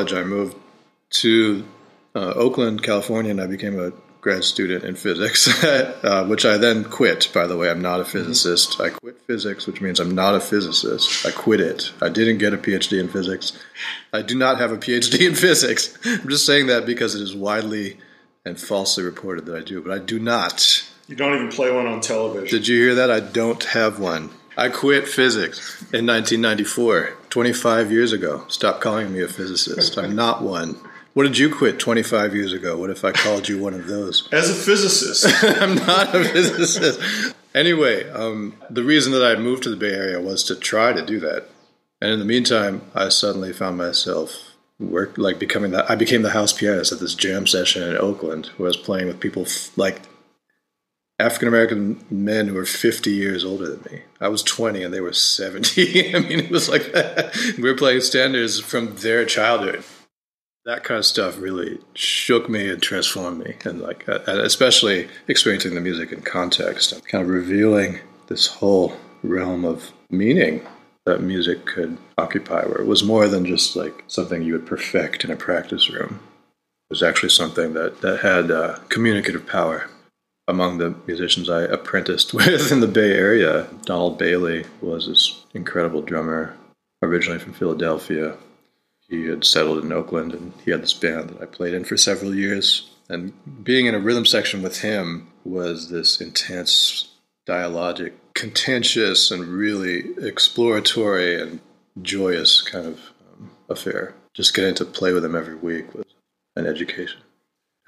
College, 0.09 0.25
I 0.25 0.27
moved 0.27 0.57
to 1.11 1.65
uh, 2.15 2.33
Oakland, 2.35 2.83
California, 2.83 3.31
and 3.31 3.41
I 3.41 3.47
became 3.47 3.79
a 3.79 3.91
grad 4.21 4.43
student 4.43 4.83
in 4.83 4.95
physics, 4.95 5.63
uh, 5.63 6.25
which 6.27 6.45
I 6.45 6.57
then 6.57 6.83
quit. 6.83 7.29
By 7.33 7.47
the 7.47 7.55
way, 7.57 7.69
I'm 7.69 7.81
not 7.81 8.01
a 8.01 8.05
physicist. 8.05 8.79
I 8.81 8.89
quit 8.89 9.21
physics, 9.21 9.65
which 9.65 9.81
means 9.81 9.99
I'm 9.99 10.13
not 10.13 10.35
a 10.35 10.39
physicist. 10.39 11.25
I 11.25 11.31
quit 11.31 11.61
it. 11.61 11.91
I 12.01 12.09
didn't 12.09 12.39
get 12.39 12.53
a 12.53 12.57
PhD 12.57 12.99
in 12.99 13.07
physics. 13.07 13.57
I 14.11 14.21
do 14.21 14.35
not 14.35 14.59
have 14.59 14.71
a 14.71 14.77
PhD 14.77 15.27
in 15.27 15.35
physics. 15.35 15.97
I'm 16.05 16.29
just 16.29 16.45
saying 16.45 16.67
that 16.67 16.85
because 16.85 17.15
it 17.15 17.21
is 17.21 17.35
widely 17.35 17.97
and 18.45 18.59
falsely 18.59 19.03
reported 19.03 19.45
that 19.45 19.55
I 19.55 19.61
do, 19.61 19.81
but 19.81 19.91
I 19.91 19.99
do 19.99 20.19
not. 20.19 20.85
You 21.07 21.15
don't 21.15 21.33
even 21.35 21.49
play 21.49 21.71
one 21.71 21.87
on 21.87 22.01
television. 22.01 22.47
Did 22.47 22.67
you 22.67 22.79
hear 22.79 22.95
that? 22.95 23.09
I 23.09 23.19
don't 23.19 23.63
have 23.63 23.99
one. 23.99 24.29
I 24.59 24.67
quit 24.67 25.07
physics 25.07 25.81
in 25.93 26.05
1994, 26.05 27.13
25 27.29 27.91
years 27.91 28.11
ago. 28.11 28.43
Stop 28.49 28.81
calling 28.81 29.13
me 29.13 29.21
a 29.21 29.27
physicist. 29.27 29.97
I'm 29.97 30.15
not 30.15 30.41
one. 30.41 30.75
What 31.13 31.23
did 31.23 31.37
you 31.37 31.53
quit 31.53 31.79
25 31.79 32.35
years 32.35 32.51
ago? 32.51 32.77
What 32.77 32.89
if 32.89 33.05
I 33.05 33.13
called 33.13 33.47
you 33.47 33.57
one 33.57 33.73
of 33.73 33.87
those? 33.87 34.27
As 34.33 34.49
a 34.49 34.53
physicist, 34.53 35.25
I'm 35.61 35.75
not 35.75 36.13
a 36.13 36.25
physicist. 36.25 37.33
Anyway, 37.55 38.09
um, 38.09 38.55
the 38.69 38.83
reason 38.83 39.13
that 39.13 39.25
I 39.25 39.39
moved 39.39 39.63
to 39.63 39.69
the 39.69 39.77
Bay 39.77 39.93
Area 39.93 40.19
was 40.19 40.43
to 40.45 40.55
try 40.55 40.91
to 40.91 41.05
do 41.05 41.21
that. 41.21 41.47
And 42.01 42.11
in 42.11 42.19
the 42.19 42.25
meantime, 42.25 42.81
I 42.93 43.09
suddenly 43.09 43.53
found 43.53 43.77
myself 43.77 44.55
work 44.77 45.17
like 45.17 45.39
becoming 45.39 45.71
that. 45.71 45.89
I 45.89 45.95
became 45.95 46.21
the 46.21 46.31
house 46.31 46.51
pianist 46.51 46.91
at 46.91 46.99
this 46.99 47.15
jam 47.15 47.47
session 47.47 47.83
in 47.83 47.97
Oakland, 47.97 48.47
where 48.57 48.67
I 48.67 48.71
was 48.71 48.77
playing 48.77 49.07
with 49.07 49.19
people 49.21 49.43
f- 49.43 49.77
like 49.77 50.01
African 51.19 51.49
American 51.49 52.03
men 52.09 52.47
who 52.47 52.53
were 52.53 52.65
50 52.65 53.11
years 53.11 53.43
older 53.43 53.75
than 53.75 53.91
me. 53.91 54.03
I 54.21 54.29
was 54.29 54.41
20 54.41 54.83
and 54.83 54.93
they 54.93 55.01
were 55.01 55.13
70. 55.13 56.15
I 56.15 56.19
mean, 56.19 56.39
it 56.39 56.49
was 56.49 56.69
like 56.69 56.93
that. 56.93 57.35
We 57.57 57.69
were 57.69 57.75
playing 57.75 58.01
standards 58.01 58.59
from 58.59 58.95
their 58.95 59.25
childhood. 59.25 59.83
That 60.65 60.83
kind 60.83 60.97
of 60.97 61.05
stuff 61.05 61.37
really 61.39 61.79
shook 61.93 62.49
me 62.49 62.69
and 62.69 62.81
transformed 62.81 63.43
me, 63.43 63.55
and 63.65 63.81
like, 63.81 64.07
uh, 64.07 64.19
and 64.27 64.39
especially 64.41 65.07
experiencing 65.27 65.73
the 65.73 65.81
music 65.81 66.11
in 66.11 66.21
context 66.21 66.91
and 66.91 67.05
kind 67.07 67.23
of 67.23 67.29
revealing 67.29 67.99
this 68.27 68.47
whole 68.47 68.95
realm 69.23 69.65
of 69.65 69.91
meaning 70.11 70.61
that 71.05 71.21
music 71.21 71.65
could 71.65 71.97
occupy, 72.17 72.65
where 72.65 72.81
it 72.81 72.87
was 72.87 73.03
more 73.03 73.27
than 73.27 73.45
just 73.45 73.75
like 73.75 74.03
something 74.07 74.43
you 74.43 74.53
would 74.53 74.67
perfect 74.67 75.23
in 75.23 75.31
a 75.31 75.35
practice 75.35 75.89
room. 75.89 76.19
It 76.89 76.93
was 76.93 77.03
actually 77.03 77.29
something 77.29 77.73
that 77.73 78.01
that 78.01 78.19
had 78.19 78.51
uh, 78.51 78.79
communicative 78.89 79.47
power 79.47 79.89
among 80.49 80.79
the 80.79 80.95
musicians 81.05 81.47
I 81.49 81.61
apprenticed 81.61 82.33
with 82.33 82.71
in 82.71 82.79
the 82.79 82.87
Bay 82.87 83.13
Area, 83.13 83.67
Donald 83.85 84.17
Bailey 84.17 84.65
was 84.81 85.07
this 85.07 85.45
incredible 85.53 86.01
drummer, 86.01 86.57
originally 87.03 87.39
from 87.39 87.53
Philadelphia. 87.53 88.35
He 89.07 89.27
had 89.27 89.45
settled 89.45 89.83
in 89.83 89.91
Oakland 89.91 90.33
and 90.33 90.53
he 90.65 90.71
had 90.71 90.81
this 90.81 90.93
band 90.93 91.29
that 91.29 91.41
I 91.41 91.45
played 91.45 91.73
in 91.73 91.85
for 91.85 91.97
several 91.97 92.35
years. 92.35 92.89
And 93.07 93.33
being 93.63 93.85
in 93.85 93.95
a 93.95 93.99
rhythm 93.99 94.25
section 94.25 94.61
with 94.61 94.81
him 94.81 95.31
was 95.43 95.89
this 95.89 96.19
intense, 96.19 97.09
dialogic, 97.47 98.13
contentious, 98.33 99.31
and 99.31 99.45
really 99.45 100.13
exploratory 100.17 101.41
and 101.41 101.59
joyous 102.01 102.61
kind 102.61 102.85
of 102.85 102.99
um, 103.33 103.51
affair. 103.67 104.13
Just 104.35 104.53
getting 104.53 104.75
to 104.75 104.85
play 104.85 105.11
with 105.13 105.25
him 105.25 105.35
every 105.35 105.55
week 105.55 105.93
was 105.93 106.05
an 106.55 106.67
education. 106.67 107.21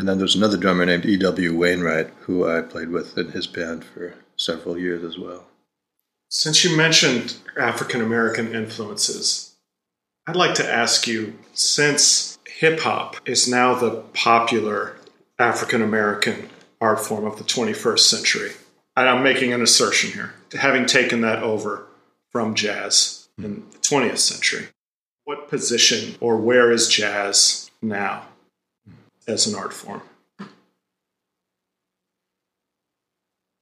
And 0.02 0.10
then 0.10 0.18
there's 0.18 0.34
another 0.34 0.58
drummer 0.58 0.84
named 0.84 1.06
E.W. 1.06 1.56
Wainwright, 1.56 2.10
who 2.22 2.50
I 2.50 2.64
played 2.64 2.90
with 2.90 3.20
in 3.20 3.34
his 3.34 3.46
band 3.46 3.86
for 3.86 4.16
several 4.36 4.76
years 4.76 5.04
as 5.04 5.20
well. 5.20 5.46
since 6.28 6.64
you 6.64 6.76
mentioned 6.76 7.36
African 7.56 8.02
American 8.02 8.56
influences, 8.56 9.54
I'd 10.26 10.36
like 10.36 10.56
to 10.56 10.68
ask 10.68 11.06
you 11.06 11.38
since 11.54 12.40
hip 12.48 12.80
hop 12.80 13.18
is 13.28 13.48
now 13.48 13.76
the 13.76 13.98
popular 14.16 14.98
African 15.38 15.84
American 15.84 16.50
art 16.82 17.00
form 17.00 17.28
of 17.28 17.38
the 17.38 17.44
21st 17.44 18.00
century, 18.00 18.54
and 18.98 19.08
I'm 19.08 19.22
making 19.22 19.54
an 19.54 19.62
assertion 19.62 20.14
here, 20.14 20.34
having 20.60 20.88
taken 20.88 21.22
that 21.22 21.44
over 21.44 21.86
from 22.32 22.56
jazz 22.56 23.30
in 23.38 23.68
the 23.70 23.78
20th 23.78 24.18
century, 24.18 24.70
what 25.26 25.48
position 25.48 26.16
or 26.20 26.38
where 26.38 26.72
is 26.72 26.88
jazz 26.88 27.70
now 27.84 28.26
as 29.28 29.48
an 29.48 29.56
art 29.56 29.74
form? 29.74 30.02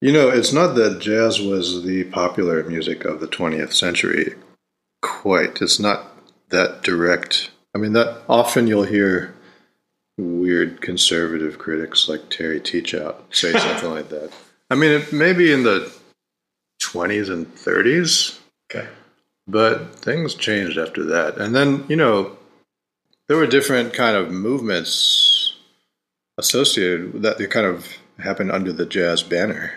You 0.01 0.13
know, 0.13 0.29
it's 0.29 0.53
not 0.53 0.75
that 0.75 0.99
jazz 0.99 1.41
was 1.41 1.83
the 1.83 2.05
popular 2.05 2.63
music 2.63 3.03
of 3.03 3.19
the 3.19 3.27
20th 3.27 3.73
century 3.73 4.35
quite. 5.01 5.61
It's 5.61 5.79
not 5.79 6.05
that 6.49 6.83
direct. 6.83 7.51
I 7.75 7.79
mean, 7.79 7.93
that 7.93 8.21
often 8.29 8.67
you'll 8.67 8.83
hear 8.83 9.35
weird 10.17 10.81
conservative 10.81 11.57
critics 11.57 12.07
like 12.07 12.29
Terry 12.29 12.59
Teachout 12.61 13.15
say 13.35 13.51
something 13.59 13.89
like 13.91 14.09
that. 14.09 14.31
I 14.69 14.75
mean, 14.75 14.91
it 14.91 15.11
maybe 15.11 15.51
in 15.51 15.63
the 15.63 15.91
20s 16.81 17.29
and 17.29 17.45
30s, 17.55 18.39
Okay. 18.71 18.87
but 19.47 19.95
things 19.95 20.33
changed 20.35 20.77
after 20.77 21.03
that. 21.05 21.37
And 21.37 21.53
then, 21.53 21.83
you 21.89 21.95
know, 21.97 22.37
there 23.27 23.35
were 23.37 23.47
different 23.47 23.93
kind 23.93 24.15
of 24.15 24.31
movements 24.31 25.28
associated 26.39 27.13
with 27.13 27.21
that 27.21 27.37
they 27.37 27.47
kind 27.47 27.67
of 27.67 27.97
happened 28.17 28.51
under 28.51 28.71
the 28.73 28.85
jazz 28.85 29.23
banner. 29.23 29.73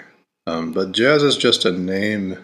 Um, 0.46 0.72
but 0.72 0.92
jazz 0.92 1.22
is 1.22 1.37
just 1.37 1.64
a 1.64 1.72
name 1.72 2.38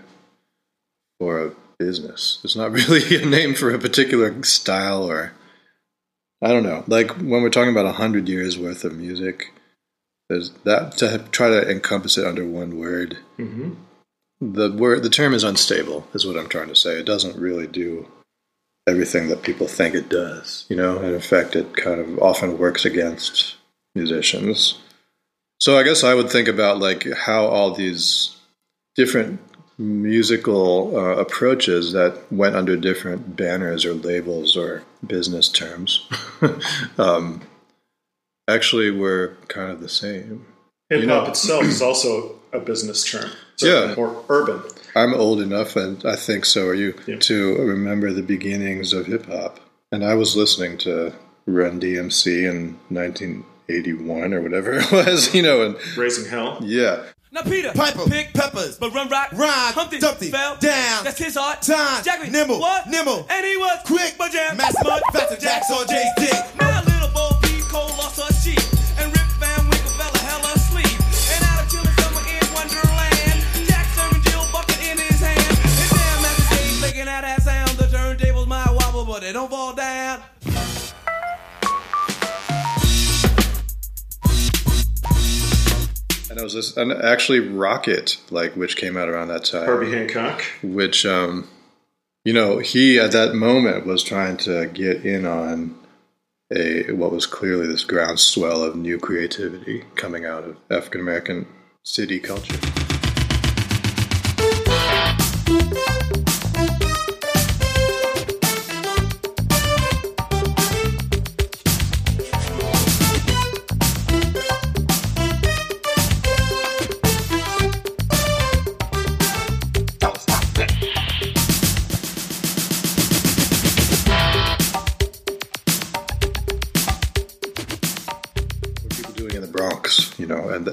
for 1.18 1.44
a 1.44 1.52
business. 1.78 2.40
It's 2.44 2.56
not 2.56 2.72
really 2.72 3.22
a 3.22 3.26
name 3.26 3.54
for 3.54 3.70
a 3.70 3.78
particular 3.78 4.42
style 4.42 5.04
or 5.04 5.32
I 6.40 6.48
don't 6.48 6.62
know. 6.62 6.84
Like 6.86 7.12
when 7.16 7.42
we're 7.42 7.50
talking 7.50 7.72
about 7.72 7.86
a 7.86 7.92
hundred 7.92 8.28
years 8.28 8.58
worth 8.58 8.84
of 8.84 8.96
music, 8.96 9.52
there's 10.28 10.50
that 10.64 10.92
to 10.98 11.24
try 11.32 11.48
to 11.48 11.68
encompass 11.68 12.18
it 12.18 12.26
under 12.26 12.46
one 12.46 12.78
word. 12.78 13.18
hmm 13.36 13.74
The 14.40 14.70
word, 14.70 15.02
the 15.02 15.10
term 15.10 15.34
is 15.34 15.42
unstable, 15.42 16.06
is 16.14 16.26
what 16.26 16.36
I'm 16.36 16.48
trying 16.48 16.68
to 16.68 16.76
say. 16.76 16.98
It 16.98 17.06
doesn't 17.06 17.40
really 17.40 17.66
do 17.66 18.06
everything 18.86 19.28
that 19.28 19.42
people 19.42 19.66
think 19.66 19.94
it 19.94 20.08
does, 20.08 20.64
you 20.68 20.76
know. 20.76 20.98
And 20.98 21.12
in 21.14 21.20
fact, 21.20 21.56
it 21.56 21.76
kind 21.76 22.00
of 22.00 22.18
often 22.20 22.56
works 22.58 22.84
against 22.84 23.56
musicians. 23.98 24.78
So 25.60 25.76
I 25.78 25.82
guess 25.82 26.04
I 26.04 26.14
would 26.14 26.30
think 26.30 26.48
about 26.48 26.78
like 26.78 27.02
how 27.26 27.46
all 27.46 27.72
these 27.74 28.36
different 28.96 29.40
musical 29.78 30.96
uh, 30.96 31.16
approaches 31.16 31.92
that 31.92 32.12
went 32.32 32.56
under 32.56 32.76
different 32.76 33.36
banners 33.36 33.84
or 33.84 33.94
labels 33.94 34.56
or 34.56 34.82
business 35.06 35.48
terms 35.48 36.06
um, 36.98 37.42
actually 38.48 38.90
were 38.90 39.36
kind 39.48 39.70
of 39.70 39.80
the 39.80 39.88
same. 39.88 40.46
Hip 40.90 41.00
hop 41.00 41.00
You 41.00 41.06
know- 41.06 41.24
itself 41.26 41.64
is 41.64 41.82
also 41.88 42.34
a 42.52 42.58
business 42.60 43.04
term. 43.08 43.30
Yeah. 43.60 43.94
Or 43.96 44.24
urban. 44.28 44.62
I'm 44.96 45.12
old 45.14 45.40
enough, 45.40 45.76
and 45.76 46.04
I 46.04 46.16
think 46.16 46.44
so 46.44 46.66
are 46.68 46.74
you, 46.74 46.94
Yeah. 47.06 47.18
to 47.18 47.56
remember 47.56 48.12
the 48.12 48.22
beginnings 48.22 48.92
of 48.92 49.06
hip 49.06 49.26
hop. 49.26 49.60
And 49.92 50.04
I 50.04 50.14
was 50.14 50.36
listening 50.36 50.78
to 50.78 51.12
Run 51.46 51.80
DMC 51.80 52.44
in 52.48 52.78
1981 53.72 54.32
or 54.34 54.40
whatever 54.40 54.72
it 54.80 54.90
was, 54.92 55.34
you 55.34 55.42
know, 55.42 55.62
and 55.62 55.96
Raising 55.96 56.28
Hell. 56.30 56.58
yeah. 56.62 57.04
Now 57.30 57.42
Peter, 57.42 57.70
Piper, 57.74 58.08
pick 58.08 58.32
peppers, 58.32 58.78
but 58.78 58.94
run 58.94 59.10
rock, 59.10 59.32
rhyme, 59.32 59.74
Humpty, 59.74 59.98
Dumpty, 59.98 60.30
fell 60.30 60.56
down, 60.56 61.04
That's 61.04 61.18
his 61.18 61.36
art. 61.36 61.60
time, 61.60 62.02
Jackie, 62.02 62.30
nimble, 62.30 62.58
what? 62.58 62.88
nimble, 62.88 63.26
and 63.28 63.44
he 63.44 63.56
was 63.58 63.78
quick, 63.84 64.14
but 64.16 64.32
jam, 64.32 64.56
master, 64.56 64.80
mud, 64.82 65.02
faster, 65.12 65.36
Jack's 65.36 65.70
on 65.70 65.86
Jay's 65.86 66.08
dick. 66.16 66.32
Now 66.58 66.80
little 66.84 67.10
Bo 67.12 67.28
Peep 67.42 67.60
Cole 67.68 67.92
lost 68.00 68.16
her 68.16 68.32
sheep, 68.40 68.58
and 68.98 69.12
Rip 69.12 69.28
Van 69.36 69.60
Winkle 69.68 69.92
fell 70.00 70.08
a 70.08 70.18
hell 70.24 70.40
asleep. 70.56 70.88
And 71.36 71.44
out 71.52 71.60
of 71.64 71.68
chilling 71.68 71.92
summer 72.00 72.24
in 72.32 72.40
Wonderland, 72.56 73.44
Jack 73.68 73.84
serving 73.92 74.22
Jill 74.24 74.48
bucket 74.50 74.80
in 74.88 74.96
his 74.96 75.20
hand. 75.20 75.52
And 75.52 75.90
damn, 75.92 76.22
Master 76.24 76.56
Jay's 76.56 76.80
making 76.80 77.08
out 77.12 77.22
that 77.28 77.42
sound. 77.44 77.76
The 77.76 77.92
turntables 77.92 78.48
might 78.48 78.72
wobble, 78.72 79.04
but 79.04 79.20
they 79.20 79.34
don't 79.36 79.50
fall 79.50 79.74
down. 79.76 80.22
And 86.38 86.42
I 86.42 86.44
was 86.44 86.54
this, 86.54 86.76
and 86.76 86.92
actually 86.92 87.40
Rockit, 87.40 88.18
like, 88.30 88.54
which 88.54 88.76
came 88.76 88.96
out 88.96 89.08
around 89.08 89.26
that 89.26 89.44
time. 89.44 89.66
Herbie 89.66 89.90
Hancock. 89.90 90.44
which 90.62 91.04
um, 91.04 91.48
you 92.24 92.32
know 92.32 92.58
he 92.58 92.96
at 92.96 93.10
that 93.10 93.34
moment 93.34 93.84
was 93.84 94.04
trying 94.04 94.36
to 94.38 94.66
get 94.66 95.04
in 95.04 95.26
on 95.26 95.76
a 96.54 96.92
what 96.92 97.10
was 97.10 97.26
clearly 97.26 97.66
this 97.66 97.82
groundswell 97.82 98.62
of 98.62 98.76
new 98.76 99.00
creativity 99.00 99.82
coming 99.96 100.24
out 100.24 100.44
of 100.44 100.56
African 100.70 101.00
American 101.00 101.48
city 101.82 102.20
culture. 102.20 102.56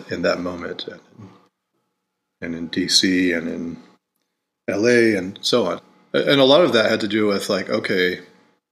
In 0.10 0.22
that 0.24 0.40
moment, 0.40 0.88
and, 0.88 1.02
and 2.42 2.56
in 2.56 2.70
DC 2.70 3.36
and 3.36 3.48
in 3.48 3.78
LA 4.70 5.18
and 5.18 5.40
so 5.42 5.66
on. 5.66 5.82
And 6.14 6.40
a 6.40 6.46
lot 6.46 6.64
of 6.64 6.74
that 6.74 6.90
had 6.90 7.02
to 7.02 7.08
do 7.08 7.28
with 7.28 7.50
like, 7.50 7.70
okay, 7.70 8.22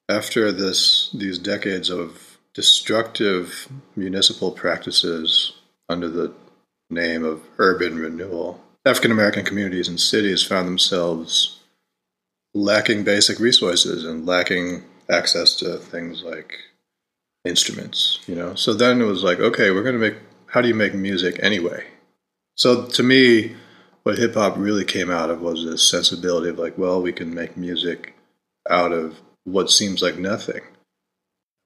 after 0.10 0.52
this 0.52 1.10
these 1.14 1.38
decades 1.38 1.90
of 1.90 2.38
destructive 2.54 3.68
municipal 3.96 4.52
practices 4.52 5.54
under 5.90 6.08
the 6.08 6.34
name 6.90 7.24
of 7.24 7.42
urban 7.58 7.98
renewal, 7.98 8.62
African 8.86 9.12
American 9.12 9.46
communities 9.46 9.88
and 9.88 10.00
cities 10.00 10.44
found 10.44 10.68
themselves 10.68 11.60
lacking 12.54 13.04
basic 13.04 13.40
resources 13.40 14.06
and 14.06 14.26
lacking 14.26 14.84
access 15.10 15.56
to 15.56 15.78
things 15.78 16.24
like 16.24 16.58
instruments, 17.46 18.20
you 18.28 18.36
know. 18.36 18.56
So 18.56 18.74
then 18.74 19.02
it 19.02 19.06
was 19.06 19.24
like, 19.24 19.40
okay, 19.40 19.72
we're 19.72 19.84
going 19.84 20.00
to 20.00 20.00
make 20.00 20.18
how 20.54 20.62
do 20.62 20.68
you 20.68 20.76
make 20.76 20.94
music 20.94 21.40
anyway? 21.42 21.84
So 22.56 22.86
to 22.86 23.02
me, 23.02 23.56
what 24.04 24.20
hip 24.20 24.36
hop 24.36 24.54
really 24.56 24.86
came 24.86 25.10
out 25.10 25.32
of 25.32 25.42
was 25.42 25.66
this 25.66 25.90
sensibility 25.90 26.50
of 26.50 26.60
like, 26.60 26.78
well, 26.78 27.02
we 27.02 27.12
can 27.12 27.34
make 27.34 27.58
music 27.58 28.14
out 28.70 28.92
of 28.92 29.20
what 29.46 29.72
seems 29.72 30.04
like 30.04 30.20
nothing. 30.20 30.62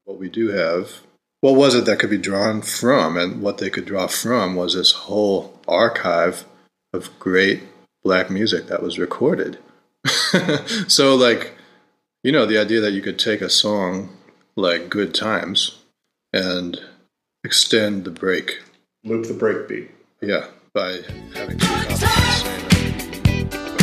What 0.05 0.17
we 0.17 0.29
do 0.29 0.51
have, 0.51 1.01
what 1.41 1.55
was 1.55 1.75
it 1.75 1.83
that 1.83 1.99
could 1.99 2.09
be 2.09 2.17
drawn 2.17 2.61
from? 2.61 3.17
And 3.17 3.41
what 3.41 3.57
they 3.57 3.69
could 3.69 3.83
draw 3.83 4.07
from 4.07 4.55
was 4.55 4.73
this 4.73 4.93
whole 4.93 5.59
archive 5.67 6.45
of 6.93 7.19
great 7.19 7.63
black 8.05 8.29
music 8.29 8.67
that 8.67 8.81
was 8.81 8.97
recorded. 8.97 9.59
so, 10.87 11.13
like, 11.13 11.55
you 12.23 12.31
know, 12.31 12.45
the 12.45 12.57
idea 12.57 12.79
that 12.79 12.93
you 12.93 13.01
could 13.01 13.19
take 13.19 13.41
a 13.41 13.49
song 13.49 14.15
like 14.55 14.89
Good 14.89 15.13
Times 15.13 15.77
and 16.31 16.79
extend 17.43 18.05
the 18.05 18.11
break. 18.11 18.61
Loop 19.07 19.25
the 19.25 19.33
break 19.33 19.69
beat. 19.69 19.89
Yeah, 20.21 20.47
by 20.73 20.99
having 21.33 21.57
two 21.57 21.65
copies 21.65 21.93
of 21.93 21.99
the 22.01 22.07
same 22.07 22.59
LP, 22.59 23.45
or 23.63 23.79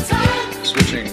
same 0.00 0.50
uh, 0.50 0.64
switching 0.64 1.06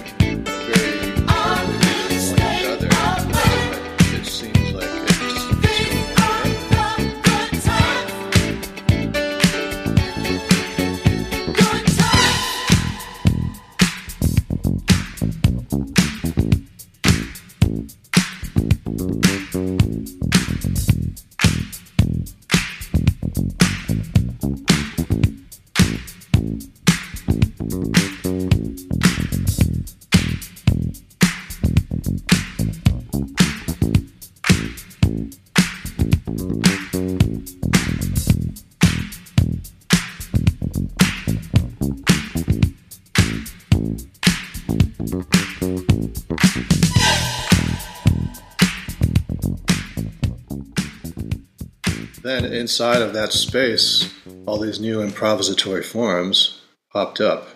Then 52.24 52.46
inside 52.46 53.02
of 53.02 53.14
that 53.14 53.34
space, 53.34 54.14
all 54.46 54.60
these 54.60 54.80
new 54.80 55.00
improvisatory 55.00 55.84
forms 55.84 56.62
popped 56.94 57.20
up, 57.20 57.50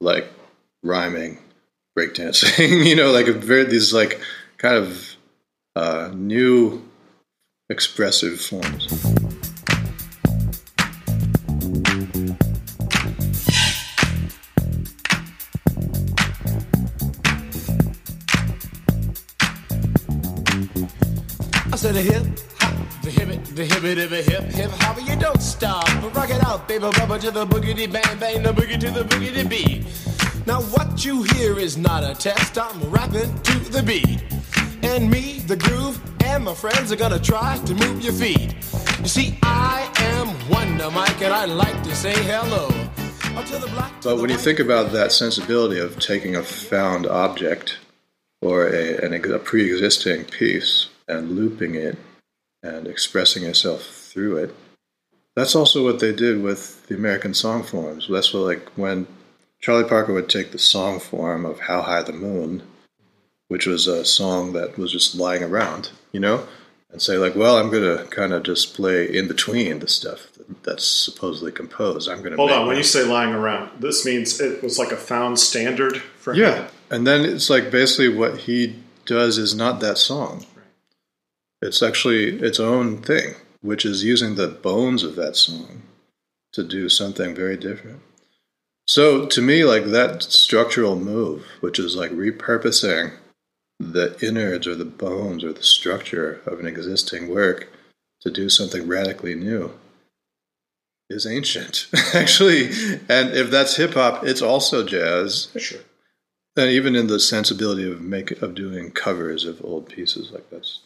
like 0.00 0.26
rhyming, 0.82 1.38
breakdancing, 1.98 2.84
you 2.86 2.96
know, 2.96 3.12
like 3.12 3.26
very 3.26 3.64
these 3.64 3.94
like 3.94 4.20
kind 4.58 4.76
of 4.76 5.16
uh, 5.74 6.10
new 6.14 6.82
expressive 7.70 8.40
forms. 8.40 9.37
A 21.98 22.00
hip 22.00 22.22
hop, 22.60 23.02
the 23.02 23.10
hip 23.10 23.44
the 23.56 23.64
hip 23.64 23.82
it, 23.82 24.08
the 24.08 24.22
hip 24.22 24.44
hip 24.52 24.70
hop, 24.70 25.04
you 25.04 25.16
don't 25.16 25.42
stop. 25.42 25.84
Rock 26.14 26.30
it 26.30 26.40
out, 26.46 26.68
baby, 26.68 26.84
rubber 26.84 27.18
to 27.18 27.32
the 27.32 27.44
boogity 27.44 27.92
bang 27.92 28.18
bang, 28.20 28.40
the 28.40 28.52
boogie 28.52 28.78
to 28.78 28.88
the 28.92 29.02
boogity 29.02 29.48
beat. 29.48 29.84
Now 30.46 30.60
what 30.60 31.04
you 31.04 31.24
hear 31.24 31.58
is 31.58 31.76
not 31.76 32.04
a 32.04 32.14
test. 32.14 32.56
I'm 32.56 32.80
rapping 32.88 33.36
to 33.42 33.58
the 33.70 33.82
beat, 33.82 34.22
and 34.84 35.10
me, 35.10 35.40
the 35.48 35.56
groove, 35.56 36.00
and 36.22 36.44
my 36.44 36.54
friends 36.54 36.92
are 36.92 36.96
gonna 36.96 37.18
try 37.18 37.58
to 37.66 37.74
move 37.74 38.00
your 38.00 38.12
feet. 38.12 38.54
You 39.00 39.08
see, 39.08 39.36
I 39.42 39.90
am 39.98 40.48
Wonder 40.48 40.92
Mike, 40.92 41.20
and 41.20 41.34
I 41.34 41.46
like 41.46 41.82
to 41.82 41.96
say 41.96 42.12
hello. 42.12 42.66
Up 43.36 43.44
to 43.46 43.58
the 43.58 43.66
black, 43.74 44.00
to 44.02 44.10
But 44.10 44.18
when 44.18 44.30
you 44.30 44.38
think 44.38 44.60
about 44.60 44.92
that 44.92 45.10
sensibility 45.10 45.80
of 45.80 45.98
taking 45.98 46.36
a 46.36 46.44
found 46.44 47.08
object 47.08 47.80
or 48.40 48.68
a, 48.68 49.04
an, 49.04 49.14
a 49.14 49.38
pre 49.40 49.68
existing 49.68 50.26
piece 50.26 50.86
and 51.08 51.32
looping 51.32 51.74
it 51.74 51.96
and 52.62 52.86
expressing 52.86 53.42
yourself 53.42 53.82
through 53.82 54.36
it, 54.36 54.54
that's 55.34 55.54
also 55.54 55.84
what 55.84 56.00
they 56.00 56.12
did 56.12 56.42
with 56.42 56.86
the 56.88 56.96
American 56.96 57.32
song 57.32 57.62
forms. 57.62 58.08
That's 58.10 58.34
what, 58.34 58.40
like, 58.40 58.68
when 58.76 59.06
Charlie 59.60 59.88
Parker 59.88 60.12
would 60.12 60.28
take 60.28 60.50
the 60.50 60.58
song 60.58 61.00
form 61.00 61.44
of 61.44 61.60
How 61.60 61.82
High 61.82 62.02
the 62.02 62.12
Moon, 62.12 62.62
which 63.46 63.66
was 63.66 63.86
a 63.86 64.04
song 64.04 64.52
that 64.54 64.76
was 64.76 64.92
just 64.92 65.14
lying 65.14 65.42
around, 65.42 65.90
you 66.12 66.20
know, 66.20 66.46
and 66.90 67.00
say, 67.00 67.16
like, 67.16 67.34
well, 67.34 67.58
I'm 67.58 67.70
going 67.70 67.98
to 67.98 68.04
kind 68.06 68.32
of 68.32 68.42
just 68.42 68.74
play 68.74 69.04
in 69.04 69.28
between 69.28 69.78
the 69.78 69.88
stuff 69.88 70.28
that's 70.62 70.84
supposedly 70.86 71.52
composed. 71.52 72.08
I'm 72.08 72.18
going 72.18 72.30
to 72.30 72.36
Hold 72.36 72.50
on, 72.50 72.66
when 72.66 72.76
you 72.76 72.82
say 72.82 73.04
lying 73.04 73.34
around, 73.34 73.80
this 73.80 74.04
means 74.04 74.40
it 74.40 74.62
was 74.62 74.78
like 74.78 74.90
a 74.90 74.96
found 74.96 75.38
standard 75.38 75.98
for 75.98 76.32
him. 76.32 76.40
Yeah. 76.40 76.68
And 76.90 77.06
then 77.06 77.24
it's 77.24 77.50
like 77.50 77.70
basically 77.70 78.08
what 78.08 78.38
he 78.38 78.76
does 79.04 79.38
is 79.38 79.54
not 79.54 79.80
that 79.80 79.98
song. 79.98 80.46
It's 81.60 81.82
actually 81.82 82.38
its 82.38 82.60
own 82.60 83.02
thing, 83.02 83.34
which 83.60 83.84
is 83.84 84.04
using 84.04 84.34
the 84.34 84.48
bones 84.48 85.02
of 85.02 85.16
that 85.16 85.36
song 85.36 85.82
to 86.52 86.62
do 86.62 86.88
something 86.88 87.34
very 87.34 87.56
different. 87.56 88.00
So 88.86 89.26
to 89.26 89.42
me, 89.42 89.64
like 89.64 89.84
that 89.86 90.22
structural 90.22 90.96
move, 90.96 91.44
which 91.60 91.78
is 91.78 91.94
like 91.94 92.10
repurposing 92.10 93.12
the 93.78 94.16
innards 94.26 94.66
or 94.66 94.74
the 94.74 94.84
bones 94.84 95.44
or 95.44 95.52
the 95.52 95.62
structure 95.62 96.40
of 96.46 96.58
an 96.58 96.66
existing 96.66 97.28
work 97.28 97.70
to 98.22 98.30
do 98.30 98.48
something 98.48 98.88
radically 98.88 99.34
new, 99.34 99.72
is 101.10 101.26
ancient, 101.26 101.88
actually. 102.14 102.66
And 103.08 103.34
if 103.34 103.50
that's 103.50 103.76
hip 103.76 103.94
hop, 103.94 104.24
it's 104.24 104.42
also 104.42 104.84
jazz. 104.84 105.48
Sure. 105.56 105.80
And 106.56 106.70
even 106.70 106.96
in 106.96 107.06
the 107.06 107.20
sensibility 107.20 107.90
of 107.90 108.00
make 108.00 108.42
of 108.42 108.54
doing 108.54 108.90
covers 108.90 109.44
of 109.44 109.64
old 109.64 109.88
pieces 109.88 110.32
like 110.32 110.50
this. 110.50 110.80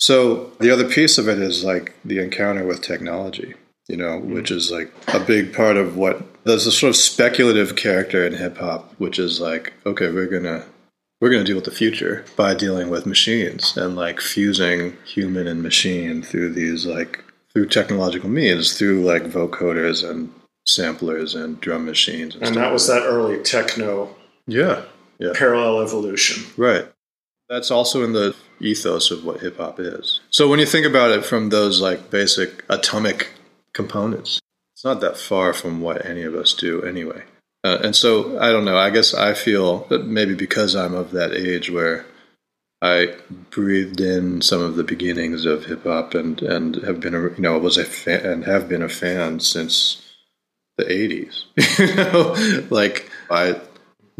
So 0.00 0.50
the 0.60 0.70
other 0.70 0.88
piece 0.88 1.18
of 1.18 1.28
it 1.28 1.38
is 1.38 1.62
like 1.62 1.94
the 2.04 2.18
encounter 2.18 2.64
with 2.64 2.80
technology, 2.80 3.54
you 3.88 3.96
know, 3.96 4.18
mm-hmm. 4.18 4.34
which 4.34 4.50
is 4.50 4.70
like 4.70 4.92
a 5.08 5.20
big 5.20 5.54
part 5.54 5.76
of 5.76 5.96
what 5.96 6.22
there's 6.44 6.66
a 6.66 6.72
sort 6.72 6.90
of 6.90 6.96
speculative 6.96 7.76
character 7.76 8.26
in 8.26 8.32
hip 8.32 8.56
hop, 8.56 8.94
which 8.98 9.18
is 9.18 9.40
like, 9.40 9.74
okay, 9.84 10.10
we're 10.10 10.26
gonna 10.26 10.64
we're 11.20 11.30
gonna 11.30 11.44
deal 11.44 11.56
with 11.56 11.66
the 11.66 11.70
future 11.70 12.24
by 12.34 12.54
dealing 12.54 12.88
with 12.88 13.04
machines 13.04 13.76
and 13.76 13.94
like 13.94 14.20
fusing 14.20 14.96
human 15.04 15.46
and 15.46 15.62
machine 15.62 16.22
through 16.22 16.52
these 16.54 16.86
like 16.86 17.22
through 17.52 17.66
technological 17.66 18.30
means, 18.30 18.78
through 18.78 19.02
like 19.02 19.24
vocoders 19.24 20.08
and 20.08 20.32
samplers 20.66 21.34
and 21.34 21.60
drum 21.60 21.84
machines 21.84 22.34
and, 22.34 22.44
And 22.44 22.56
that 22.56 22.72
was 22.72 22.88
like 22.88 23.02
that 23.02 23.06
early 23.06 23.42
techno 23.42 24.14
Yeah. 24.46 24.82
Yeah. 25.18 25.32
parallel 25.34 25.82
evolution. 25.82 26.44
Right. 26.56 26.86
That's 27.50 27.72
also 27.72 28.04
in 28.04 28.12
the 28.12 28.36
ethos 28.60 29.10
of 29.10 29.24
what 29.24 29.40
hip 29.40 29.56
hop 29.56 29.80
is. 29.80 30.20
So 30.30 30.48
when 30.48 30.60
you 30.60 30.66
think 30.66 30.86
about 30.86 31.10
it 31.10 31.24
from 31.24 31.48
those 31.48 31.80
like 31.80 32.08
basic 32.08 32.64
atomic 32.68 33.30
components, 33.72 34.40
it's 34.74 34.84
not 34.84 35.00
that 35.00 35.16
far 35.16 35.52
from 35.52 35.80
what 35.80 36.06
any 36.06 36.22
of 36.22 36.36
us 36.36 36.54
do 36.54 36.80
anyway. 36.82 37.24
Uh, 37.64 37.78
and 37.82 37.96
so 37.96 38.38
I 38.40 38.52
don't 38.52 38.64
know. 38.64 38.78
I 38.78 38.90
guess 38.90 39.12
I 39.12 39.34
feel 39.34 39.80
that 39.88 40.06
maybe 40.06 40.34
because 40.34 40.76
I'm 40.76 40.94
of 40.94 41.10
that 41.10 41.32
age 41.32 41.70
where 41.70 42.06
I 42.80 43.16
breathed 43.50 44.00
in 44.00 44.40
some 44.42 44.62
of 44.62 44.76
the 44.76 44.84
beginnings 44.84 45.44
of 45.44 45.66
hip 45.66 45.82
hop 45.82 46.14
and 46.14 46.40
and 46.42 46.76
have 46.76 47.00
been 47.00 47.16
a 47.16 47.22
you 47.22 47.40
know 47.40 47.58
was 47.58 47.76
a 47.76 47.84
fan 47.84 48.24
and 48.24 48.44
have 48.44 48.68
been 48.68 48.80
a 48.80 48.88
fan 48.88 49.40
since 49.40 50.00
the 50.78 50.84
80s. 50.84 51.44
you 51.78 51.94
know, 51.96 52.66
like 52.70 53.10
I 53.28 53.60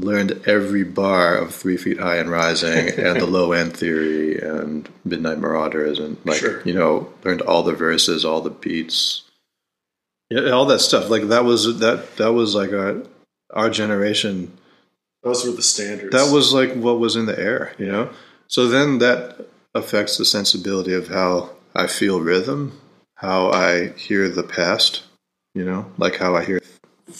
learned 0.00 0.42
every 0.46 0.84
bar 0.84 1.36
of 1.36 1.54
Three 1.54 1.76
Feet 1.76 1.98
High 1.98 2.16
and 2.16 2.30
Rising 2.30 2.88
and 2.98 3.20
the 3.20 3.26
Low 3.26 3.52
End 3.52 3.76
Theory 3.76 4.38
and 4.40 4.88
Midnight 5.04 5.38
Marauders 5.38 5.98
and 5.98 6.16
like 6.24 6.40
Sure. 6.40 6.62
you 6.64 6.74
know 6.74 7.12
learned 7.24 7.42
all 7.42 7.62
the 7.62 7.74
verses, 7.74 8.24
all 8.24 8.40
the 8.40 8.50
beats, 8.50 9.22
yeah, 10.30 10.50
all 10.50 10.66
that 10.66 10.80
stuff. 10.80 11.10
Like 11.10 11.24
that 11.28 11.44
was 11.44 11.78
that 11.80 12.16
that 12.16 12.32
was 12.32 12.54
like 12.54 12.72
our 12.72 13.02
our 13.52 13.70
generation. 13.70 14.56
Those 15.22 15.44
were 15.44 15.52
the 15.52 15.62
standards. 15.62 16.12
That 16.12 16.32
was 16.32 16.54
like 16.54 16.72
what 16.74 16.98
was 16.98 17.14
in 17.16 17.26
the 17.26 17.38
air, 17.38 17.74
you 17.78 17.86
know. 17.86 18.10
So 18.46 18.66
then 18.68 18.98
that 18.98 19.46
affects 19.74 20.16
the 20.16 20.24
sensibility 20.24 20.94
of 20.94 21.08
how 21.08 21.50
I 21.74 21.86
feel 21.86 22.20
rhythm, 22.20 22.80
how 23.16 23.50
I 23.50 23.88
hear 23.90 24.28
the 24.28 24.42
past, 24.42 25.02
you 25.54 25.64
know, 25.64 25.92
like 25.98 26.16
how 26.16 26.34
I 26.36 26.44
hear 26.44 26.60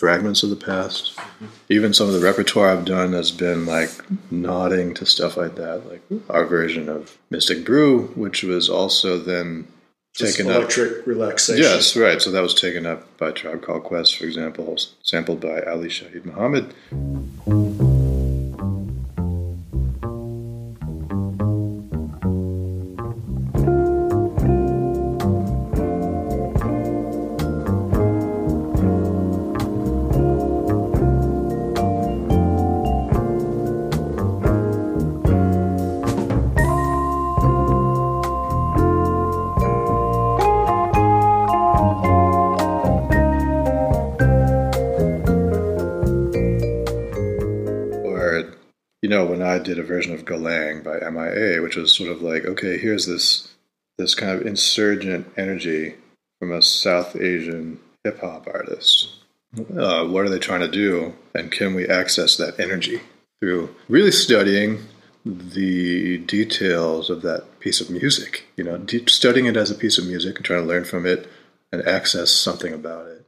fragments 0.01 0.43
of 0.43 0.51
the 0.51 0.57
past. 0.57 1.15
Mm-hmm. 1.17 1.47
Even 1.69 1.95
some 1.95 2.09
of 2.09 2.15
the 2.15 2.21
repertoire 2.21 2.71
I've 2.71 2.85
done 2.87 3.13
has 3.13 3.31
been 3.31 3.67
like 3.67 3.91
nodding 4.31 4.95
to 4.95 5.07
stuff 5.07 5.37
like 5.37 5.55
that, 5.57 5.87
like 5.89 6.03
our 6.29 6.45
version 6.47 6.89
of 6.89 7.19
Mystic 7.31 7.65
Brew, 7.65 8.09
which 8.17 8.43
was 8.43 8.69
also 8.69 9.19
then 9.19 9.69
Just 10.15 10.37
taken 10.37 10.51
up. 10.51 10.57
electric 10.57 11.07
relaxation. 11.07 11.63
Yes, 11.63 11.95
right. 11.97 12.21
So 12.21 12.31
that 12.33 12.43
was 12.43 12.55
taken 12.55 12.87
up 12.87 13.17
by 13.19 13.31
Tribe 13.31 13.63
Called 13.63 13.85
Quest, 13.85 14.17
for 14.17 14.25
example, 14.25 14.77
sampled 15.03 15.41
by 15.41 15.61
Ali 15.63 15.89
Shaheed 15.89 16.25
Muhammad. 16.25 16.75
Know 49.11 49.27
when 49.27 49.43
i 49.43 49.59
did 49.59 49.77
a 49.77 49.83
version 49.83 50.15
of 50.15 50.25
galang 50.25 50.85
by 50.85 51.05
M.I.A. 51.05 51.59
which 51.59 51.75
was 51.75 51.93
sort 51.93 52.11
of 52.11 52.23
like 52.23 52.45
okay 52.45 52.79
here's 52.79 53.07
this 53.07 53.49
this 53.99 54.15
kind 54.15 54.31
of 54.31 54.47
insurgent 54.47 55.27
energy 55.37 55.97
from 56.39 56.53
a 56.53 56.63
south 56.63 57.17
asian 57.17 57.81
hip-hop 58.05 58.47
artist. 58.47 59.11
Uh, 59.59 60.07
what 60.07 60.25
are 60.25 60.29
they 60.29 60.39
trying 60.39 60.61
to 60.61 60.71
do? 60.71 61.17
And 61.35 61.51
can 61.51 61.75
we 61.75 61.89
access 61.89 62.37
that 62.37 62.61
energy 62.61 63.01
through 63.41 63.75
really 63.89 64.13
studying 64.13 64.87
the 65.25 66.19
details 66.19 67.11
of 67.11 67.23
that 67.23 67.59
piece 67.59 67.81
of 67.81 67.91
music 67.91 68.47
you 68.57 68.63
know 68.63 68.79
de- 68.79 69.07
studying 69.09 69.47
it 69.47 69.57
as 69.57 69.73
a 69.73 69.75
piece 69.75 69.99
of 69.99 70.07
music 70.07 70.37
and 70.37 70.45
trying 70.45 70.63
to 70.63 70.69
learn 70.69 70.85
from 70.85 71.05
it 71.05 71.29
and 71.73 71.87
access 71.87 72.31
something 72.31 72.73
about 72.73 73.07
it 73.07 73.20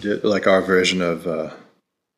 did 0.00 0.24
like 0.24 0.46
our 0.46 0.62
version 0.62 1.00
of 1.00 1.26
uh, 1.26 1.50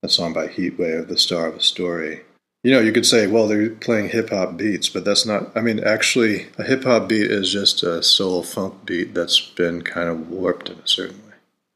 a 0.03 0.09
song 0.09 0.33
by 0.33 0.49
Heatwave, 0.49 1.01
of 1.01 1.09
"The 1.09 1.19
Star 1.19 1.47
of 1.47 1.57
a 1.57 1.63
Story." 1.63 2.23
You 2.65 2.71
know, 2.71 2.81
you 2.81 2.93
could 2.93 3.07
say, 3.07 3.27
well, 3.27 3.49
they're 3.49 3.71
playing 3.71 4.11
hip 4.11 4.31
hop 4.31 4.57
beats, 4.57 4.89
but 4.89 5.05
that's 5.05 5.27
not. 5.27 5.51
I 5.57 5.61
mean, 5.61 5.81
actually, 5.81 6.47
a 6.59 6.63
hip 6.63 6.85
hop 6.85 7.09
beat 7.09 7.31
is 7.31 7.53
just 7.53 7.83
a 7.83 8.03
soul 8.03 8.43
funk 8.45 8.87
beat 8.87 9.15
that's 9.15 9.41
been 9.41 9.83
kind 9.83 10.09
of 10.09 10.31
warped 10.31 10.71
in 10.71 10.79
a 10.79 10.87
certain 10.87 11.19
way. 11.27 11.35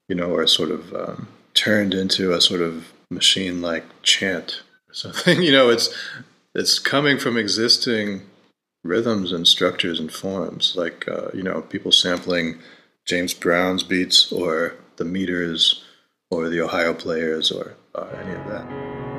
You 0.09 0.15
know, 0.15 0.31
or 0.31 0.47
sort 0.47 0.71
of 0.71 0.95
um, 0.95 1.29
turned 1.55 1.93
into 1.93 2.33
a 2.33 2.41
sort 2.41 2.61
of 2.61 2.93
machine-like 3.11 3.85
chant 4.03 4.63
or 4.89 4.95
something. 4.95 5.43
You 5.43 5.53
know, 5.53 5.71
it's 5.71 5.95
it's 6.55 6.79
coming 6.79 7.19
from 7.19 7.37
existing 7.37 8.23
rhythms 8.85 9.33
and 9.33 9.47
structures 9.47 9.99
and 9.99 10.13
forms, 10.13 10.75
like 10.77 11.09
uh, 11.09 11.29
you 11.35 11.43
know, 11.43 11.63
people 11.63 11.91
sampling 11.91 12.61
James 13.05 13.35
Brown's 13.35 13.83
beats 13.83 14.31
or 14.31 14.75
the 14.97 15.05
Meters 15.05 15.85
or 16.31 16.49
the 16.49 16.61
Ohio 16.61 16.95
Players 16.95 17.51
or 17.53 17.75
uh, 17.95 18.09
any 18.23 18.33
of 18.35 18.47
that. 18.49 19.16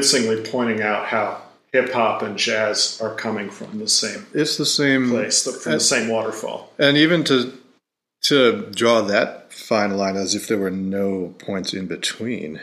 Convincingly 0.00 0.50
pointing 0.50 0.82
out 0.82 1.06
how 1.06 1.42
hip 1.72 1.92
hop 1.92 2.22
and 2.22 2.36
jazz 2.36 3.00
are 3.00 3.14
coming 3.14 3.50
from 3.50 3.78
the 3.78 3.88
same 3.88 4.26
It's 4.34 4.56
the 4.56 4.66
same 4.66 5.10
place, 5.10 5.44
from 5.62 5.72
the 5.72 5.80
same 5.80 6.08
waterfall. 6.08 6.72
and 6.78 6.96
even 6.96 7.24
to 7.24 7.52
to 8.22 8.70
draw 8.72 9.00
that 9.02 9.52
fine 9.52 9.96
line 9.96 10.16
as 10.16 10.34
if 10.34 10.46
there 10.46 10.58
were 10.58 10.70
no 10.70 11.34
points 11.38 11.72
in 11.72 11.86
between 11.86 12.60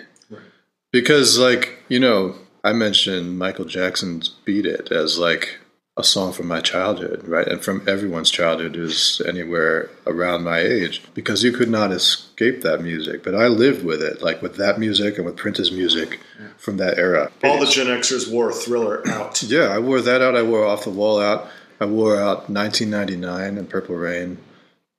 because 0.91 1.37
like 1.39 1.79
you 1.89 1.99
know 1.99 2.35
i 2.63 2.73
mentioned 2.73 3.37
michael 3.39 3.65
jackson's 3.65 4.29
beat 4.45 4.65
it 4.65 4.91
as 4.91 5.17
like 5.17 5.59
a 5.97 6.03
song 6.03 6.31
from 6.31 6.47
my 6.47 6.61
childhood 6.61 7.27
right 7.27 7.47
and 7.47 7.61
from 7.63 7.81
everyone's 7.87 8.29
childhood 8.29 8.75
who's 8.75 9.19
anywhere 9.27 9.89
around 10.05 10.43
my 10.43 10.59
age 10.59 11.01
because 11.15 11.43
you 11.43 11.51
could 11.51 11.69
not 11.69 11.91
escape 11.91 12.61
that 12.61 12.81
music 12.81 13.23
but 13.23 13.33
i 13.33 13.47
lived 13.47 13.83
with 13.83 14.01
it 14.01 14.21
like 14.21 14.41
with 14.41 14.55
that 14.57 14.79
music 14.79 15.17
and 15.17 15.25
with 15.25 15.35
prince's 15.35 15.71
music 15.71 16.19
from 16.57 16.77
that 16.77 16.97
era 16.99 17.31
All 17.43 17.59
the 17.59 17.65
Gen 17.65 17.87
Xers 17.87 18.31
wore 18.31 18.51
Thriller 18.53 19.01
out. 19.07 19.41
yeah, 19.43 19.67
I 19.69 19.79
wore 19.79 20.01
that 20.01 20.21
out. 20.21 20.35
I 20.35 20.43
wore 20.43 20.65
Off 20.65 20.83
the 20.83 20.89
Wall 20.91 21.19
out. 21.19 21.47
I 21.79 21.85
wore 21.85 22.15
out 22.19 22.49
1999 22.49 23.57
and 23.57 23.69
Purple 23.69 23.95
Rain. 23.95 24.37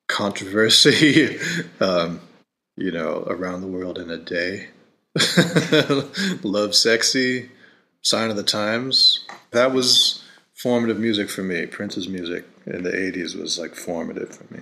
Controversy, 0.09 1.39
um, 1.81 2.21
you 2.77 2.91
know, 2.91 3.25
around 3.27 3.61
the 3.61 3.67
world 3.67 3.99
in 3.99 4.11
a 4.11 4.17
day. 4.17 4.69
Love 6.43 6.75
Sexy, 6.75 7.51
Sign 8.03 8.31
of 8.31 8.37
the 8.37 8.43
Times. 8.43 9.25
That 9.51 9.73
was 9.73 10.23
formative 10.59 10.99
music 10.99 11.31
for 11.31 11.43
me. 11.43 11.67
Prince's 11.67 12.09
music 12.09 12.45
in 12.67 12.83
the 12.83 12.91
80s 12.91 13.41
was 13.41 13.59
like 13.59 13.75
formative 13.75 14.35
for 14.35 14.53
me. 14.53 14.61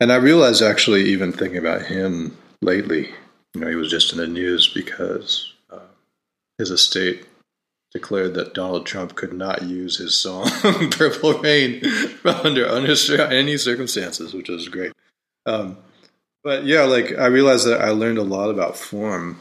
And 0.00 0.12
I 0.12 0.16
realized 0.16 0.60
actually, 0.60 1.04
even 1.04 1.32
thinking 1.32 1.58
about 1.58 1.82
him 1.82 2.36
lately, 2.60 3.10
you 3.54 3.60
know, 3.60 3.68
he 3.68 3.76
was 3.76 3.90
just 3.90 4.12
in 4.12 4.18
the 4.18 4.26
news 4.26 4.68
because 4.68 5.52
uh, 5.70 5.78
his 6.58 6.70
estate 6.70 7.26
declared 7.92 8.34
that 8.34 8.54
Donald 8.54 8.86
Trump 8.86 9.14
could 9.14 9.32
not 9.32 9.62
use 9.62 9.96
his 9.98 10.16
song 10.16 10.50
"Purple 10.90 11.38
Rain" 11.38 11.80
under 12.24 12.68
under 12.68 13.22
any 13.30 13.56
circumstances, 13.56 14.34
which 14.34 14.48
was 14.48 14.68
great. 14.68 14.92
Um, 15.46 15.78
but 16.42 16.64
yeah, 16.64 16.82
like 16.82 17.16
I 17.16 17.26
realized 17.26 17.66
that 17.68 17.80
I 17.80 17.90
learned 17.90 18.18
a 18.18 18.22
lot 18.22 18.50
about 18.50 18.76
form 18.76 19.38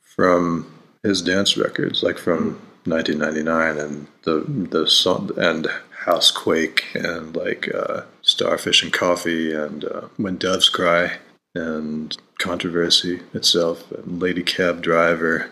from 0.00 0.70
his 1.04 1.22
dance 1.22 1.56
records, 1.56 2.02
like 2.02 2.18
from 2.18 2.60
1999, 2.84 3.78
and 3.78 4.06
the 4.22 4.44
the 4.70 4.86
song 4.86 5.30
and 5.36 5.68
Housequake 6.04 6.84
and 6.94 7.34
like 7.36 7.72
uh, 7.72 8.02
Starfish 8.22 8.82
and 8.82 8.92
Coffee 8.92 9.52
and 9.52 9.84
uh, 9.84 10.08
When 10.16 10.36
Doves 10.36 10.68
Cry 10.68 11.18
and 11.54 12.16
Controversy 12.38 13.20
itself 13.34 13.90
and 13.92 14.20
Lady 14.20 14.42
Cab 14.42 14.82
Driver, 14.82 15.50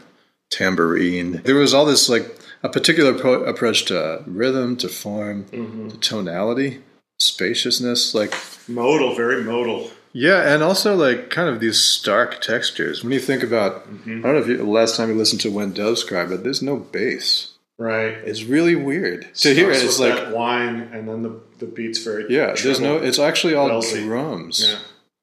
Tambourine. 0.51 1.43
There 1.45 1.55
was 1.55 1.73
all 1.73 1.85
this 1.87 2.09
like 2.09 2.37
a 2.63 2.69
particular 2.69 3.15
pro- 3.15 3.45
approach 3.45 3.85
to 3.87 4.23
rhythm, 4.27 4.77
to 4.79 4.89
form, 4.89 5.47
to 5.51 5.97
tonality, 5.99 6.81
spaciousness, 7.19 8.15
like 8.15 8.35
Modal, 8.69 9.15
very 9.15 9.43
modal. 9.43 9.91
Yeah, 10.13 10.53
and 10.53 10.63
also 10.63 10.97
like 10.97 11.31
kind 11.31 11.49
of 11.49 11.61
these 11.61 11.81
stark 11.81 12.41
textures. 12.41 13.03
When 13.03 13.13
you 13.13 13.21
think 13.21 13.43
about, 13.43 13.89
mm-hmm. 13.89 14.19
I 14.19 14.23
don't 14.23 14.35
know 14.35 14.41
if 14.41 14.49
you, 14.49 14.65
last 14.65 14.97
time 14.97 15.09
you 15.09 15.15
listened 15.15 15.41
to 15.43 15.51
When 15.51 15.73
Doves 15.73 16.05
Cry, 16.05 16.25
but 16.25 16.43
there's 16.43 16.63
no 16.63 16.77
bass. 16.77 17.53
Right. 17.79 18.13
It's 18.13 18.45
really 18.45 18.75
weird 18.75 19.35
to 19.37 19.55
hear. 19.55 19.71
it. 19.71 19.83
It's 19.83 19.99
like 19.99 20.35
wine, 20.35 20.91
and 20.93 21.09
then 21.09 21.23
the 21.23 21.41
the 21.59 21.67
beats 21.67 22.03
very 22.03 22.27
yeah, 22.29 22.55
there's 22.55 22.81
no. 22.81 22.97
It's 22.97 23.19
actually 23.19 23.55
all 23.55 23.81
drums. 23.81 24.69
yeah. 24.69 24.79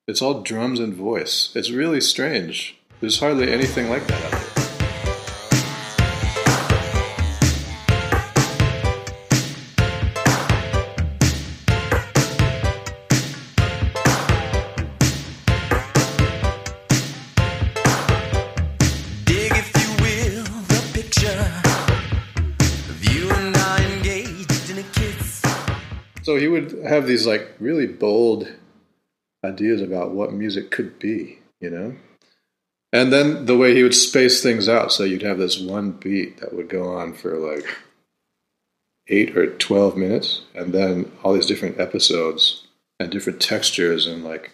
It's 0.08 0.22
all 0.22 0.42
drums 0.42 0.80
and 0.80 0.94
voice. 0.94 1.52
It's 1.54 1.70
really 1.70 2.02
strange. 2.02 2.78
There's 3.02 3.20
hardly 3.20 3.52
anything 3.52 3.90
like 3.90 4.08
that 4.08 4.47
have 26.88 27.08
these 27.08 27.28
like 27.28 27.56
really 27.60 27.88
bold 27.88 28.52
ideas 29.44 29.82
about 29.82 30.12
what 30.12 30.34
music 30.34 30.72
could 30.72 31.00
be, 31.00 31.40
you 31.60 31.70
know? 31.70 31.96
And 32.94 33.12
then 33.12 33.46
the 33.46 33.58
way 33.58 33.76
he 33.76 33.84
would 33.84 33.96
space 33.96 34.42
things 34.42 34.70
out, 34.70 34.92
so 34.92 35.04
you'd 35.04 35.22
have 35.22 35.38
this 35.38 35.60
one 35.60 35.92
beat 35.92 36.40
that 36.40 36.54
would 36.54 36.70
go 36.70 36.94
on 36.96 37.14
for 37.14 37.38
like 37.38 37.66
eight 39.10 39.38
or 39.38 39.56
12 39.56 39.98
minutes, 39.98 40.42
and 40.56 40.74
then 40.74 41.12
all 41.24 41.34
these 41.34 41.46
different 41.46 41.80
episodes 41.80 42.66
and 43.00 43.12
different 43.12 43.42
textures, 43.42 44.06
and 44.06 44.24
like 44.24 44.52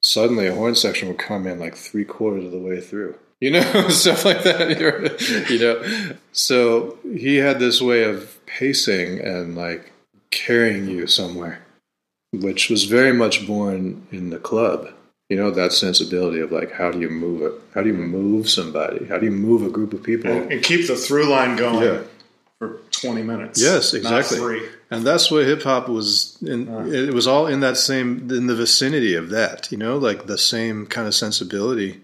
suddenly 0.00 0.46
a 0.46 0.54
horn 0.54 0.74
section 0.74 1.08
would 1.08 1.18
come 1.18 1.46
in 1.46 1.58
like 1.58 1.74
three 1.74 2.04
quarters 2.04 2.44
of 2.44 2.52
the 2.52 2.58
way 2.58 2.80
through. 2.80 3.16
You 3.40 3.50
know, 3.50 3.88
stuff 3.88 4.24
like 4.24 4.44
that. 4.44 5.46
you 5.50 5.58
know, 5.58 6.16
so 6.30 6.98
he 7.02 7.36
had 7.36 7.58
this 7.58 7.82
way 7.82 8.04
of 8.04 8.38
pacing 8.46 9.18
and 9.20 9.56
like 9.56 9.92
carrying 10.30 10.88
you 10.88 11.06
somewhere, 11.06 11.64
which 12.32 12.68
was 12.70 12.84
very 12.84 13.12
much 13.12 13.46
born 13.46 14.06
in 14.10 14.30
the 14.30 14.38
club. 14.38 14.88
You 15.28 15.36
know, 15.36 15.50
that 15.52 15.72
sensibility 15.72 16.40
of 16.40 16.52
like, 16.52 16.72
how 16.72 16.90
do 16.90 17.00
you 17.00 17.08
move 17.08 17.40
it? 17.42 17.52
How 17.74 17.82
do 17.82 17.88
you 17.88 17.94
move 17.94 18.50
somebody? 18.50 19.06
How 19.06 19.18
do 19.18 19.24
you 19.24 19.32
move 19.32 19.64
a 19.64 19.70
group 19.70 19.92
of 19.94 20.02
people? 20.02 20.30
and, 20.30 20.52
and 20.52 20.62
keep 20.62 20.86
the 20.86 20.96
through 20.96 21.26
line 21.26 21.56
going 21.56 21.82
Yeah. 21.84 22.02
for 22.58 22.80
twenty 22.90 23.22
minutes. 23.22 23.60
Yes, 23.62 23.94
exactly. 23.94 24.60
And 24.90 25.06
that's 25.06 25.30
what 25.30 25.46
hip 25.46 25.62
hop 25.62 25.88
was. 25.88 26.36
In, 26.42 26.68
It 26.92 27.14
was 27.14 27.26
all 27.26 27.46
in 27.46 27.60
that 27.60 27.78
same, 27.78 28.30
in 28.30 28.46
the 28.46 28.54
vicinity 28.54 29.14
of 29.14 29.30
that. 29.30 29.72
You 29.72 29.78
know, 29.78 29.96
like 29.96 30.26
the 30.26 30.36
same 30.36 30.86
kind 30.86 31.06
of 31.06 31.14
sensibility. 31.14 32.02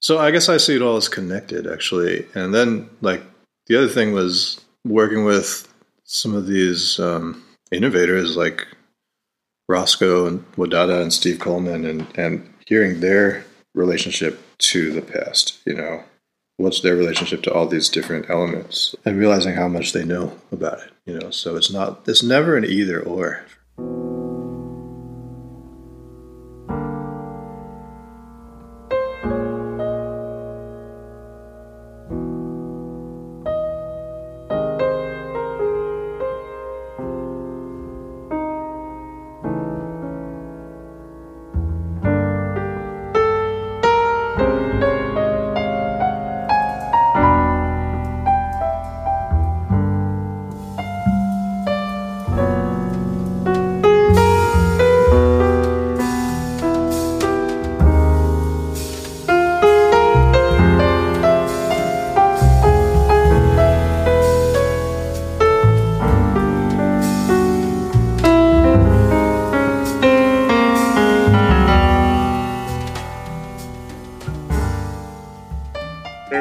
So 0.00 0.18
I 0.18 0.30
guess 0.30 0.48
I 0.48 0.58
see 0.58 0.76
it 0.76 0.82
all 0.82 0.96
as 0.98 1.08
connected, 1.08 1.66
actually. 1.66 2.26
And 2.34 2.54
then, 2.54 2.88
like 3.00 3.22
the 3.66 3.76
other 3.76 3.88
thing 3.88 4.12
was 4.12 4.60
working 4.84 5.24
with 5.24 5.66
some 6.04 6.32
of 6.36 6.46
these 6.46 7.00
um, 7.00 7.42
innovators, 7.72 8.36
like 8.36 8.68
Roscoe 9.68 10.26
and 10.26 10.52
Wadada 10.56 11.02
and 11.02 11.12
Steve 11.12 11.38
Coleman, 11.38 11.84
and 11.84 12.06
and 12.16 12.52
hearing 12.66 13.00
their 13.00 13.44
relationship 13.74 14.40
to 14.58 14.92
the 14.92 15.02
past. 15.02 15.58
You 15.66 15.74
know, 15.74 16.04
what's 16.56 16.80
their 16.80 16.96
relationship 16.96 17.42
to 17.42 17.52
all 17.52 17.66
these 17.66 17.88
different 17.88 18.30
elements 18.30 18.94
and 19.04 19.18
realizing 19.18 19.54
how 19.54 19.68
much 19.68 19.92
they 19.92 20.04
know 20.04 20.32
about 20.52 20.80
it 20.80 20.90
you 21.04 21.18
know 21.18 21.30
so 21.30 21.56
it's 21.56 21.70
not 21.70 22.02
it's 22.06 22.22
never 22.22 22.56
an 22.56 22.64
either 22.64 23.00
or 23.00 23.44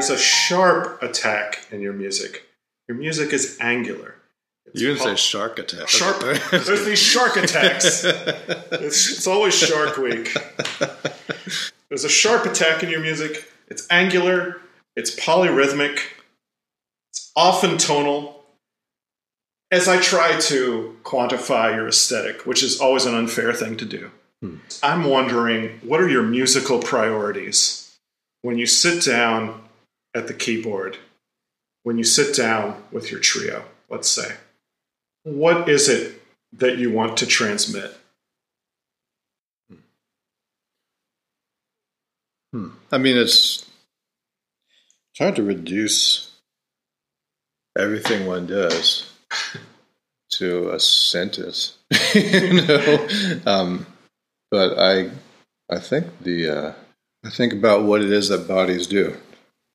There's 0.07 0.19
a 0.19 0.23
sharp 0.23 1.01
attack 1.01 1.65
in 1.71 1.81
your 1.81 1.93
music. 1.93 2.47
Your 2.87 2.95
music 2.95 3.33
is 3.33 3.57
angular. 3.59 4.13
It's 4.67 4.79
you 4.79 4.89
didn't 4.89 5.01
say 5.01 5.15
shark 5.15 5.57
attack 5.57 5.87
sharp. 5.87 6.19
There's 6.51 6.85
these 6.85 6.99
shark 6.99 7.37
attacks. 7.37 8.03
It's, 8.03 9.09
it's 9.09 9.25
always 9.25 9.57
Shark 9.57 9.97
Week. 9.97 10.31
There's 11.89 12.03
a 12.03 12.09
sharp 12.09 12.45
attack 12.45 12.83
in 12.83 12.89
your 12.89 12.99
music. 12.99 13.51
It's 13.67 13.87
angular. 13.89 14.61
It's 14.95 15.15
polyrhythmic. 15.15 15.99
It's 17.11 17.31
often 17.35 17.79
tonal. 17.79 18.43
As 19.71 19.87
I 19.87 19.99
try 19.99 20.39
to 20.41 20.97
quantify 21.03 21.73
your 21.73 21.87
aesthetic, 21.87 22.45
which 22.45 22.61
is 22.61 22.79
always 22.79 23.05
an 23.05 23.15
unfair 23.15 23.53
thing 23.53 23.75
to 23.77 23.85
do, 23.85 24.11
hmm. 24.43 24.57
I'm 24.83 25.05
wondering 25.05 25.79
what 25.83 25.99
are 25.99 26.09
your 26.09 26.23
musical 26.23 26.77
priorities 26.77 27.97
when 28.43 28.59
you 28.59 28.67
sit 28.67 29.03
down 29.03 29.64
at 30.15 30.27
the 30.27 30.33
keyboard, 30.33 30.97
when 31.83 31.97
you 31.97 32.03
sit 32.03 32.35
down 32.35 32.81
with 32.91 33.11
your 33.11 33.19
trio, 33.19 33.65
let's 33.89 34.09
say? 34.09 34.35
What 35.23 35.69
is 35.69 35.89
it 35.89 36.21
that 36.53 36.77
you 36.77 36.91
want 36.91 37.17
to 37.17 37.27
transmit? 37.27 37.95
i 42.91 42.97
mean 42.97 43.17
it's 43.17 43.69
trying 45.15 45.33
to 45.33 45.43
reduce 45.43 46.31
everything 47.77 48.25
one 48.25 48.47
does 48.47 49.11
to 50.29 50.69
a 50.71 50.79
sentence 50.79 51.77
you 52.13 52.61
know 52.61 53.07
um, 53.45 53.85
but 54.51 54.77
i 54.79 55.09
i 55.69 55.79
think 55.79 56.05
the 56.21 56.49
uh, 56.49 56.73
i 57.25 57.29
think 57.29 57.53
about 57.53 57.83
what 57.83 58.01
it 58.01 58.11
is 58.11 58.29
that 58.29 58.47
bodies 58.47 58.87
do 58.87 59.15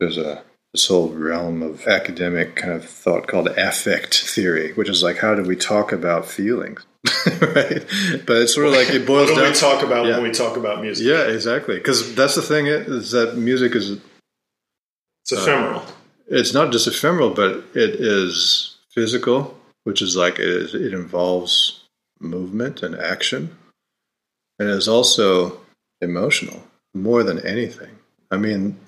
there's 0.00 0.18
a 0.18 0.42
this 0.72 0.86
whole 0.86 1.08
realm 1.08 1.62
of 1.62 1.86
academic 1.88 2.54
kind 2.54 2.72
of 2.72 2.84
thought 2.84 3.26
called 3.26 3.48
affect 3.48 4.14
theory, 4.22 4.72
which 4.74 4.88
is 4.88 5.02
like 5.02 5.18
how 5.18 5.34
do 5.34 5.42
we 5.42 5.56
talk 5.56 5.90
about 5.92 6.26
feelings, 6.26 6.86
right? 7.40 7.84
But 8.26 8.36
it's 8.36 8.54
sort 8.54 8.66
of 8.68 8.72
like 8.74 8.88
it 8.90 9.04
boils 9.06 9.30
What 9.30 9.36
do 9.36 9.42
down. 9.42 9.50
we 9.52 9.56
talk 9.58 9.82
about 9.82 10.06
yeah. 10.06 10.14
when 10.14 10.22
we 10.22 10.30
talk 10.30 10.56
about 10.56 10.80
music? 10.80 11.06
yeah, 11.06 11.22
exactly. 11.24 11.74
Because 11.76 12.14
that's 12.14 12.36
the 12.36 12.42
thing 12.42 12.66
is 12.66 13.10
that 13.10 13.36
music 13.36 13.74
is 13.74 13.98
It's 15.24 15.32
uh, 15.32 15.36
ephemeral. 15.42 15.82
it's 16.28 16.54
not 16.54 16.70
just 16.70 16.86
ephemeral, 16.86 17.30
but 17.30 17.50
it 17.74 17.96
is 18.00 18.76
physical, 18.94 19.58
which 19.84 20.00
is 20.00 20.14
like 20.16 20.38
it, 20.38 20.46
is, 20.48 20.74
it 20.74 20.94
involves 20.94 21.80
movement 22.20 22.82
and 22.84 22.94
action, 22.94 23.56
and 24.60 24.68
it 24.68 24.76
is 24.76 24.86
also 24.86 25.58
emotional 26.00 26.62
more 26.94 27.24
than 27.24 27.44
anything. 27.44 27.90
I 28.30 28.36
mean, 28.36 28.78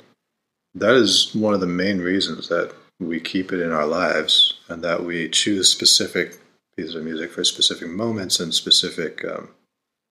that 0.74 0.94
is 0.94 1.34
one 1.34 1.54
of 1.54 1.60
the 1.60 1.66
main 1.66 2.00
reasons 2.00 2.48
that 2.48 2.74
we 3.00 3.20
keep 3.20 3.52
it 3.52 3.60
in 3.60 3.72
our 3.72 3.86
lives 3.86 4.54
and 4.68 4.82
that 4.82 5.04
we 5.04 5.28
choose 5.28 5.68
specific 5.70 6.38
pieces 6.76 6.94
of 6.94 7.04
music 7.04 7.32
for 7.32 7.44
specific 7.44 7.88
moments 7.88 8.40
and 8.40 8.54
specific 8.54 9.24
um, 9.24 9.48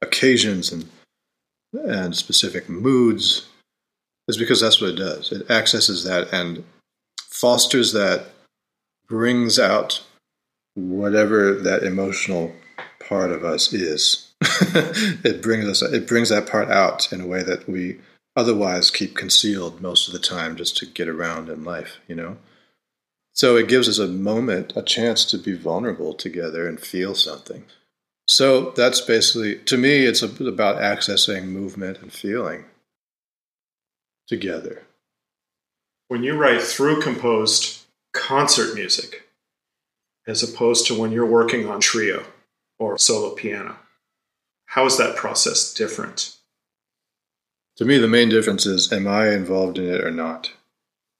occasions 0.01 0.71
and 0.71 0.89
and 1.73 2.15
specific 2.15 2.67
moods 2.67 3.47
is 4.27 4.37
because 4.37 4.59
that's 4.59 4.81
what 4.81 4.91
it 4.91 4.97
does. 4.97 5.31
It 5.31 5.49
accesses 5.49 6.03
that 6.03 6.31
and 6.33 6.65
fosters 7.29 7.93
that, 7.93 8.25
brings 9.07 9.59
out 9.59 10.01
whatever 10.73 11.53
that 11.53 11.83
emotional 11.83 12.55
part 13.05 13.29
of 13.29 13.43
us 13.43 13.73
is. 13.73 14.31
it 14.41 15.41
brings 15.41 15.67
us 15.67 15.81
it 15.81 16.07
brings 16.07 16.29
that 16.29 16.47
part 16.47 16.71
out 16.71 17.11
in 17.11 17.19
a 17.19 17.27
way 17.27 17.43
that 17.43 17.67
we 17.67 17.99
otherwise 18.35 18.91
keep 18.91 19.15
concealed 19.15 19.81
most 19.81 20.07
of 20.07 20.13
the 20.13 20.19
time 20.19 20.55
just 20.55 20.77
to 20.77 20.85
get 20.85 21.07
around 21.07 21.49
in 21.49 21.63
life, 21.63 21.99
you 22.07 22.15
know? 22.15 22.37
So 23.33 23.55
it 23.55 23.67
gives 23.67 23.87
us 23.87 23.97
a 23.97 24.07
moment, 24.07 24.73
a 24.75 24.81
chance 24.81 25.25
to 25.25 25.37
be 25.37 25.53
vulnerable 25.53 26.13
together 26.13 26.67
and 26.67 26.79
feel 26.79 27.15
something. 27.15 27.65
So 28.27 28.71
that's 28.71 29.01
basically, 29.01 29.57
to 29.65 29.77
me, 29.77 30.05
it's 30.05 30.21
about 30.21 30.77
accessing 30.77 31.45
movement 31.45 31.99
and 32.01 32.11
feeling 32.11 32.65
together. 34.27 34.83
When 36.07 36.23
you 36.23 36.37
write 36.37 36.61
through 36.61 37.01
composed 37.01 37.83
concert 38.13 38.75
music, 38.75 39.29
as 40.27 40.43
opposed 40.43 40.87
to 40.87 40.99
when 40.99 41.11
you're 41.11 41.25
working 41.25 41.67
on 41.67 41.79
trio 41.79 42.23
or 42.79 42.97
solo 42.97 43.33
piano, 43.33 43.77
how 44.65 44.85
is 44.85 44.97
that 44.97 45.15
process 45.15 45.73
different? 45.73 46.37
To 47.81 47.85
me, 47.87 47.97
the 47.97 48.07
main 48.07 48.29
difference 48.29 48.67
is 48.67 48.93
am 48.93 49.07
I 49.07 49.29
involved 49.29 49.79
in 49.79 49.91
it 49.91 50.03
or 50.03 50.11
not? 50.11 50.51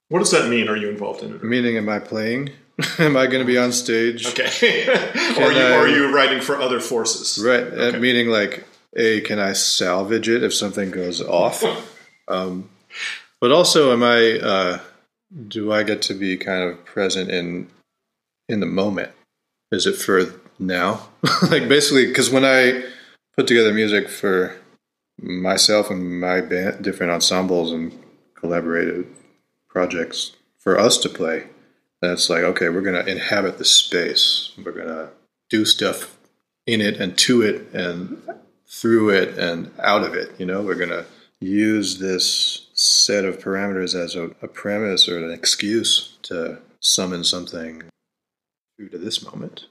What 0.09 0.19
does 0.19 0.29
that 0.29 0.47
mean? 0.47 0.69
Are 0.69 0.75
you 0.75 0.89
involved 0.91 1.23
in 1.23 1.33
it? 1.33 1.43
Meaning, 1.43 1.75
am 1.75 1.89
I 1.89 1.97
playing? 1.97 2.51
am 2.99 3.17
I 3.17 3.25
going 3.25 3.39
to 3.39 3.51
be 3.51 3.57
on 3.57 3.71
stage? 3.71 4.27
Okay. 4.27 4.85
or, 5.39 5.45
are 5.45 5.51
you, 5.51 5.59
I- 5.59 5.71
or 5.71 5.79
are 5.79 5.87
you 5.87 6.13
writing 6.13 6.39
for 6.39 6.61
other 6.61 6.79
forces? 6.79 7.43
Right. 7.43 7.63
Uh, 7.63 7.85
Okay. 7.87 7.97
meaning, 7.97 8.27
like, 8.27 8.63
A, 8.95 9.21
can 9.21 9.39
I 9.39 9.53
salvage 9.53 10.29
it 10.29 10.43
if 10.43 10.53
something 10.53 10.91
goes 10.91 11.19
off? 11.19 11.63
um, 12.27 12.69
but 13.39 13.51
also, 13.51 13.91
am 13.91 14.03
I, 14.03 14.37
uh, 14.37 14.79
do 15.47 15.71
I 15.71 15.81
get 15.81 16.03
to 16.03 16.13
be 16.13 16.37
kind 16.37 16.61
of 16.61 16.85
present 16.85 17.31
in, 17.31 17.69
in 18.47 18.59
the 18.59 18.67
moment? 18.67 19.09
Is 19.71 19.87
it 19.87 19.95
for 19.95 20.31
now? 20.59 21.09
like, 21.49 21.67
basically, 21.67 22.05
because 22.05 22.29
when 22.29 22.45
I 22.45 22.83
put 23.35 23.47
together 23.47 23.73
music 23.73 24.09
for 24.09 24.60
myself 25.21 25.89
and 25.89 26.19
my 26.19 26.41
band, 26.41 26.83
different 26.83 27.11
ensembles 27.11 27.71
and 27.71 27.97
collaborative 28.35 29.07
projects 29.69 30.33
for 30.57 30.77
us 30.77 30.97
to 30.97 31.09
play, 31.09 31.47
then 32.01 32.11
it's 32.13 32.29
like, 32.29 32.43
okay, 32.43 32.69
we're 32.69 32.81
going 32.81 33.03
to 33.03 33.11
inhabit 33.11 33.57
the 33.57 33.65
space. 33.65 34.51
We're 34.63 34.71
going 34.71 34.87
to 34.87 35.09
do 35.49 35.65
stuff 35.65 36.17
in 36.65 36.81
it 36.81 36.99
and 36.99 37.17
to 37.19 37.41
it 37.41 37.71
and 37.73 38.21
through 38.67 39.09
it 39.09 39.37
and 39.37 39.71
out 39.79 40.03
of 40.03 40.13
it. 40.13 40.31
You 40.39 40.45
know, 40.45 40.61
we're 40.61 40.75
going 40.75 40.89
to 40.89 41.05
use 41.39 41.99
this 41.99 42.67
set 42.73 43.25
of 43.25 43.39
parameters 43.39 43.95
as 43.95 44.15
a, 44.15 44.31
a 44.41 44.47
premise 44.47 45.07
or 45.07 45.23
an 45.23 45.31
excuse 45.31 46.17
to 46.23 46.59
summon 46.79 47.23
something 47.23 47.83
to 48.79 48.97
this 48.97 49.23
moment. 49.23 49.65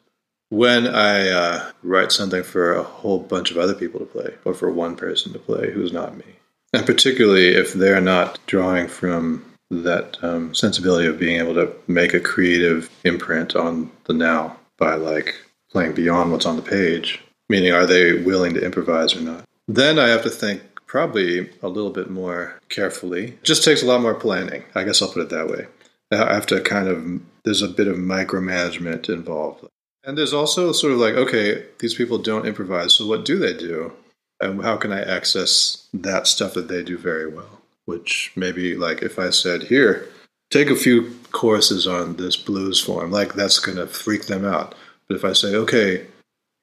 When 0.50 0.86
I 0.88 1.28
uh, 1.28 1.70
write 1.82 2.12
something 2.12 2.42
for 2.42 2.74
a 2.74 2.82
whole 2.82 3.20
bunch 3.20 3.50
of 3.50 3.56
other 3.56 3.74
people 3.74 4.00
to 4.00 4.06
play, 4.06 4.34
or 4.44 4.52
for 4.52 4.70
one 4.70 4.96
person 4.96 5.32
to 5.32 5.38
play 5.38 5.70
who's 5.70 5.92
not 5.92 6.16
me, 6.16 6.24
and 6.72 6.84
particularly 6.84 7.54
if 7.54 7.72
they're 7.72 8.00
not 8.00 8.38
drawing 8.46 8.88
from 8.88 9.44
that 9.70 10.18
um, 10.22 10.52
sensibility 10.52 11.06
of 11.06 11.18
being 11.18 11.40
able 11.40 11.54
to 11.54 11.72
make 11.86 12.12
a 12.12 12.20
creative 12.20 12.90
imprint 13.04 13.54
on 13.54 13.92
the 14.04 14.12
now 14.12 14.56
by 14.76 14.94
like 14.94 15.36
playing 15.70 15.92
beyond 15.92 16.32
what's 16.32 16.46
on 16.46 16.56
the 16.56 16.62
page, 16.62 17.22
meaning 17.48 17.72
are 17.72 17.86
they 17.86 18.14
willing 18.14 18.54
to 18.54 18.64
improvise 18.64 19.14
or 19.14 19.20
not? 19.20 19.44
Then 19.68 20.00
I 20.00 20.08
have 20.08 20.24
to 20.24 20.30
think 20.30 20.62
probably 20.86 21.48
a 21.62 21.68
little 21.68 21.92
bit 21.92 22.10
more 22.10 22.58
carefully. 22.68 23.26
It 23.26 23.44
just 23.44 23.62
takes 23.62 23.84
a 23.84 23.86
lot 23.86 24.00
more 24.00 24.14
planning. 24.14 24.64
I 24.74 24.82
guess 24.82 25.00
I'll 25.00 25.12
put 25.12 25.22
it 25.22 25.28
that 25.28 25.48
way. 25.48 25.68
I 26.10 26.34
have 26.34 26.46
to 26.46 26.60
kind 26.60 26.88
of, 26.88 27.20
there's 27.44 27.62
a 27.62 27.68
bit 27.68 27.86
of 27.86 27.96
micromanagement 27.96 29.08
involved. 29.08 29.64
And 30.10 30.18
there's 30.18 30.32
also 30.32 30.72
sort 30.72 30.92
of 30.92 30.98
like, 30.98 31.14
okay, 31.14 31.66
these 31.78 31.94
people 31.94 32.18
don't 32.18 32.44
improvise, 32.44 32.96
so 32.96 33.06
what 33.06 33.24
do 33.24 33.38
they 33.38 33.54
do? 33.54 33.92
And 34.40 34.60
how 34.60 34.76
can 34.76 34.90
I 34.90 35.02
access 35.02 35.86
that 35.94 36.26
stuff 36.26 36.54
that 36.54 36.66
they 36.66 36.82
do 36.82 36.98
very 36.98 37.28
well? 37.28 37.60
Which 37.84 38.32
maybe, 38.34 38.74
like, 38.74 39.02
if 39.02 39.20
I 39.20 39.30
said, 39.30 39.62
here, 39.62 40.08
take 40.50 40.68
a 40.68 40.74
few 40.74 41.16
courses 41.30 41.86
on 41.86 42.16
this 42.16 42.36
blues 42.36 42.80
form, 42.80 43.12
like, 43.12 43.34
that's 43.34 43.60
going 43.60 43.76
to 43.76 43.86
freak 43.86 44.26
them 44.26 44.44
out. 44.44 44.74
But 45.06 45.14
if 45.14 45.24
I 45.24 45.32
say, 45.32 45.54
okay, 45.54 46.08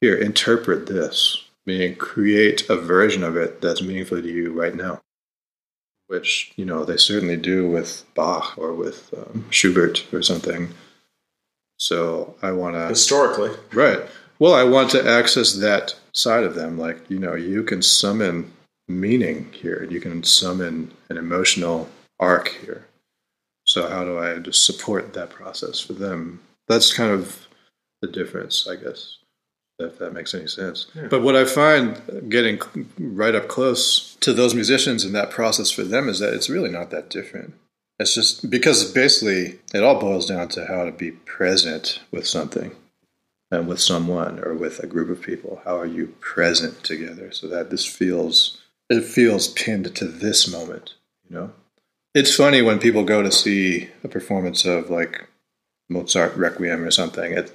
here, 0.02 0.18
interpret 0.18 0.88
this, 0.88 1.46
meaning 1.66 1.96
create 1.96 2.70
a 2.70 2.76
version 2.76 3.24
of 3.24 3.38
it 3.38 3.62
that's 3.62 3.82
meaningful 3.82 4.22
to 4.22 4.30
you 4.30 4.52
right 4.52 4.76
now, 4.76 5.00
which, 6.08 6.52
you 6.58 6.66
know, 6.66 6.84
they 6.84 6.98
certainly 6.98 7.38
do 7.38 7.66
with 7.70 8.04
Bach 8.14 8.58
or 8.58 8.74
with 8.74 9.14
um, 9.16 9.46
Schubert 9.52 10.06
or 10.14 10.22
something. 10.22 10.74
So 11.78 12.36
I 12.42 12.52
want 12.52 12.76
to. 12.76 12.88
Historically. 12.88 13.52
Right. 13.72 14.02
Well, 14.40 14.54
I 14.54 14.64
want 14.64 14.92
to 14.92 15.08
access 15.08 15.54
that 15.54 15.96
side 16.14 16.44
of 16.44 16.56
them. 16.56 16.78
Like, 16.78 17.10
you 17.10 17.20
know, 17.20 17.36
you 17.36 17.64
can 17.64 17.82
summon 17.82 18.52
meaning 18.88 19.52
here, 19.52 19.84
you 19.90 20.00
can 20.00 20.24
summon 20.24 20.92
an 21.10 21.18
emotional 21.18 21.90
arc 22.20 22.50
here. 22.50 22.86
So, 23.66 23.90
how 23.90 24.06
do 24.06 24.18
I 24.18 24.38
just 24.40 24.66
support 24.66 25.14
that 25.14 25.30
process 25.30 25.80
for 25.80 25.94
them? 25.94 26.42
That's 26.68 26.94
kind 26.94 27.12
of 27.12 27.48
the 28.02 28.08
difference, 28.08 28.68
I 28.68 28.76
guess, 28.76 29.18
if 29.80 30.00
that 30.00 30.14
makes 30.14 30.34
any 30.34 30.48
sense. 30.48 30.88
But 31.10 31.22
what 31.22 31.36
I 31.36 31.46
find 31.46 32.30
getting 32.30 32.60
right 32.98 33.36
up 33.36 33.48
close 33.48 34.16
to 34.22 34.34
those 34.34 34.56
musicians 34.56 35.04
and 35.04 35.14
that 35.16 35.32
process 35.32 35.70
for 35.72 35.84
them 35.84 36.08
is 36.08 36.20
that 36.20 36.34
it's 36.34 36.50
really 36.50 36.70
not 36.70 36.92
that 36.92 37.10
different. 37.10 37.56
It's 38.00 38.14
just 38.14 38.50
because 38.50 38.92
basically 38.92 39.60
it 39.74 39.84
all 39.84 40.00
boils 40.00 40.28
down 40.28 40.50
to 40.50 40.66
how 40.68 40.86
to 40.86 40.92
be 40.92 41.12
present 41.12 42.00
with 42.12 42.28
something 42.28 42.76
and 43.50 43.68
with 43.68 43.80
someone 43.80 44.40
or 44.40 44.54
with 44.54 44.80
a 44.80 44.88
group 44.88 45.10
of 45.10 45.22
people. 45.22 45.62
How 45.66 45.78
are 45.78 45.86
you 45.86 46.16
present 46.20 46.84
together 46.84 47.32
so 47.32 47.48
that 47.48 47.70
this 47.70 47.86
feels 47.86 48.62
it 48.90 49.04
feels 49.04 49.50
pinned 49.50 49.96
to 49.96 50.06
this 50.06 50.50
moment, 50.50 50.94
you 51.30 51.36
know? 51.36 51.52
It's 52.14 52.36
funny 52.36 52.62
when 52.62 52.80
people 52.80 53.04
go 53.04 53.22
to 53.22 53.32
see 53.32 53.90
a 54.04 54.08
performance 54.08 54.66
of 54.66 54.90
like 54.90 55.28
Mozart 55.90 56.36
Requiem 56.36 56.84
or 56.84 56.92
something. 56.92 57.34
It 57.34 57.52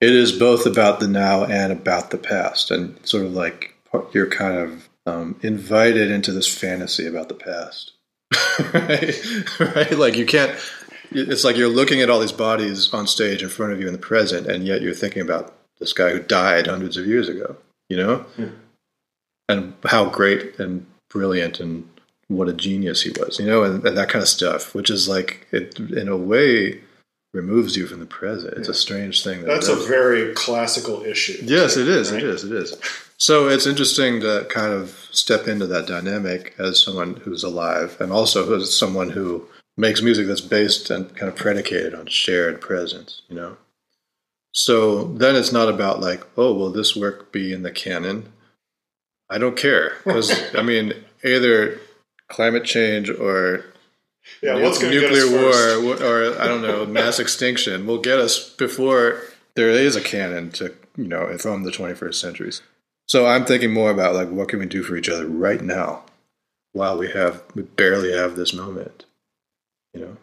it 0.00 0.12
is 0.12 0.32
both 0.32 0.66
about 0.66 0.98
the 0.98 1.06
now 1.06 1.44
and 1.44 1.72
about 1.72 2.10
the 2.10 2.18
past, 2.18 2.70
and 2.70 2.98
sort 3.06 3.24
of 3.24 3.32
like 3.32 3.74
you're 4.12 4.28
kind 4.28 4.56
of 4.56 4.88
um, 5.06 5.38
invited 5.42 6.10
into 6.10 6.32
this 6.32 6.52
fantasy 6.52 7.06
about 7.06 7.28
the 7.28 7.34
past, 7.34 7.92
right? 8.74 9.60
right? 9.60 9.92
Like 9.92 10.16
you 10.16 10.26
can't. 10.26 10.58
It's 11.10 11.44
like 11.44 11.56
you're 11.56 11.68
looking 11.68 12.00
at 12.00 12.08
all 12.08 12.20
these 12.20 12.32
bodies 12.32 12.92
on 12.94 13.06
stage 13.06 13.42
in 13.42 13.48
front 13.48 13.72
of 13.72 13.80
you 13.80 13.86
in 13.86 13.92
the 13.92 13.98
present, 13.98 14.46
and 14.46 14.64
yet 14.64 14.82
you're 14.82 14.94
thinking 14.94 15.22
about 15.22 15.54
this 15.78 15.92
guy 15.92 16.10
who 16.10 16.20
died 16.20 16.66
hundreds 16.66 16.96
of 16.96 17.06
years 17.06 17.28
ago. 17.28 17.56
You 17.88 17.96
know, 17.98 18.26
and 19.48 19.74
how 19.84 20.08
great 20.08 20.58
and 20.58 20.86
brilliant 21.10 21.60
and 21.60 21.88
what 22.28 22.48
a 22.48 22.54
genius 22.54 23.02
he 23.02 23.10
was. 23.10 23.38
You 23.38 23.46
know, 23.46 23.64
and, 23.64 23.86
and 23.86 23.96
that 23.96 24.08
kind 24.08 24.22
of 24.22 24.28
stuff, 24.28 24.74
which 24.74 24.88
is 24.88 25.08
like 25.08 25.46
it 25.52 25.78
in 25.78 26.08
a 26.08 26.16
way 26.16 26.80
removes 27.32 27.76
you 27.76 27.86
from 27.86 28.00
the 28.00 28.06
present. 28.06 28.54
It's 28.58 28.68
a 28.68 28.74
strange 28.74 29.24
thing. 29.24 29.40
That 29.40 29.48
That's 29.48 29.68
a 29.68 29.76
very 29.76 30.34
classical 30.34 31.02
issue. 31.02 31.38
Yes, 31.42 31.76
it 31.76 31.88
is. 31.88 32.12
right? 32.12 32.22
It 32.22 32.28
is. 32.28 32.44
It 32.44 32.52
is. 32.52 32.76
So 33.16 33.48
it's 33.48 33.66
interesting 33.66 34.20
to 34.20 34.46
kind 34.50 34.72
of 34.72 35.08
step 35.12 35.46
into 35.48 35.66
that 35.68 35.86
dynamic 35.86 36.54
as 36.58 36.82
someone 36.82 37.16
who's 37.16 37.42
alive 37.42 37.96
and 38.00 38.12
also 38.12 38.54
as 38.56 38.76
someone 38.76 39.10
who 39.10 39.46
makes 39.76 40.02
music 40.02 40.26
that's 40.26 40.40
based 40.40 40.90
and 40.90 41.14
kind 41.16 41.30
of 41.30 41.36
predicated 41.36 41.94
on 41.94 42.06
shared 42.06 42.60
presence, 42.60 43.22
you 43.28 43.36
know? 43.36 43.56
So 44.52 45.04
then 45.04 45.34
it's 45.34 45.52
not 45.52 45.68
about 45.68 46.00
like, 46.00 46.22
oh, 46.36 46.52
will 46.52 46.70
this 46.70 46.94
work 46.94 47.32
be 47.32 47.52
in 47.52 47.62
the 47.62 47.70
canon? 47.70 48.32
I 49.30 49.38
don't 49.38 49.56
care. 49.56 49.94
Because, 50.04 50.54
I 50.54 50.62
mean, 50.62 50.92
either 51.24 51.80
climate 52.28 52.64
change 52.64 53.08
or 53.08 53.64
Yeah, 54.42 54.54
nu- 54.54 54.62
what's 54.62 54.78
going 54.78 54.92
to 54.92 55.00
nuclear 55.00 55.30
war 55.30 56.02
or 56.02 56.40
I 56.40 56.46
don't 56.46 56.62
know 56.62 56.86
mass 56.86 57.18
extinction 57.18 57.86
will 57.86 57.98
get 58.00 58.18
us 58.18 58.50
before 58.54 59.20
there 59.54 59.70
is 59.70 59.96
a 59.96 60.00
canon 60.00 60.50
to 60.52 60.74
you 60.96 61.08
know 61.08 61.36
from 61.38 61.64
the 61.64 61.70
21st 61.70 62.14
centuries. 62.14 62.62
So 63.06 63.26
I'm 63.26 63.44
thinking 63.44 63.72
more 63.72 63.90
about 63.90 64.14
like 64.14 64.30
what 64.30 64.48
can 64.48 64.58
we 64.58 64.66
do 64.66 64.82
for 64.82 64.96
each 64.96 65.08
other 65.08 65.26
right 65.26 65.60
now 65.60 66.04
while 66.72 66.96
we 66.96 67.10
have 67.10 67.42
we 67.54 67.62
barely 67.62 68.12
have 68.12 68.36
this 68.36 68.54
moment, 68.54 69.04
you 69.94 70.00
know. 70.00 70.16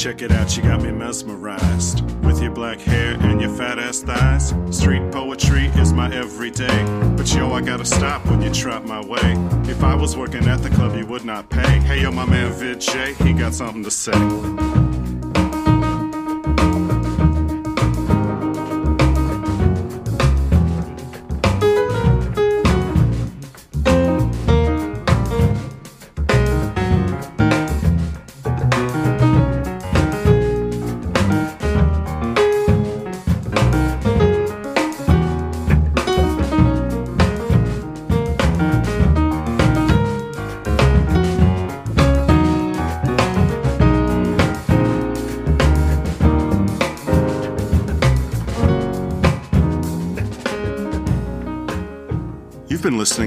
Check 0.00 0.22
it 0.22 0.32
out, 0.32 0.56
you 0.56 0.62
got 0.62 0.80
me 0.80 0.90
mesmerized. 0.90 2.00
With 2.24 2.40
your 2.40 2.52
black 2.52 2.80
hair 2.80 3.18
and 3.20 3.38
your 3.38 3.54
fat 3.54 3.78
ass 3.78 4.00
thighs. 4.00 4.54
Street 4.70 5.02
poetry 5.12 5.66
is 5.76 5.92
my 5.92 6.10
everyday. 6.14 6.84
But 7.18 7.30
yo, 7.34 7.52
I 7.52 7.60
got 7.60 7.70
gotta 7.70 7.84
stop 7.84 8.24
when 8.26 8.40
you 8.40 8.50
trot 8.50 8.86
my 8.86 9.04
way. 9.04 9.34
If 9.70 9.84
I 9.84 9.94
was 9.94 10.16
working 10.16 10.48
at 10.48 10.62
the 10.62 10.70
club, 10.70 10.96
you 10.96 11.06
would 11.06 11.26
not 11.26 11.50
pay. 11.50 11.80
Hey, 11.80 12.00
yo, 12.00 12.10
my 12.10 12.24
man 12.24 12.50
Vid 12.52 12.80
J, 12.80 13.12
he 13.14 13.34
got 13.34 13.54
something 13.54 13.84
to 13.84 13.90
say. 13.90 14.99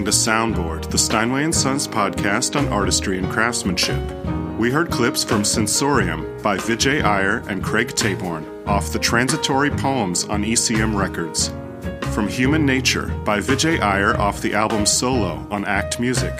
Listening 0.05 0.53
to 0.53 0.61
Soundboard, 0.61 0.89
the 0.89 0.97
Steinway 0.97 1.43
and 1.43 1.55
Sons 1.55 1.87
podcast 1.87 2.57
on 2.57 2.67
artistry 2.69 3.17
and 3.17 3.29
craftsmanship. 3.31 4.01
We 4.57 4.69
heard 4.71 4.91
clips 4.91 5.23
from 5.23 5.43
Sensorium 5.45 6.41
by 6.41 6.57
Vijay 6.57 7.03
Iyer 7.03 7.43
and 7.47 7.63
Craig 7.63 7.89
Taborn 7.89 8.45
off 8.67 8.91
the 8.91 8.99
Transitory 8.99 9.69
Poems 9.69 10.25
on 10.25 10.43
ECM 10.43 10.97
Records. 10.97 11.53
From 12.13 12.27
Human 12.27 12.65
Nature 12.65 13.07
by 13.23 13.39
Vijay 13.39 13.79
Iyer 13.81 14.19
off 14.19 14.41
the 14.41 14.53
album 14.53 14.85
Solo 14.85 15.45
on 15.49 15.65
Act 15.65 15.99
Music. 15.99 16.33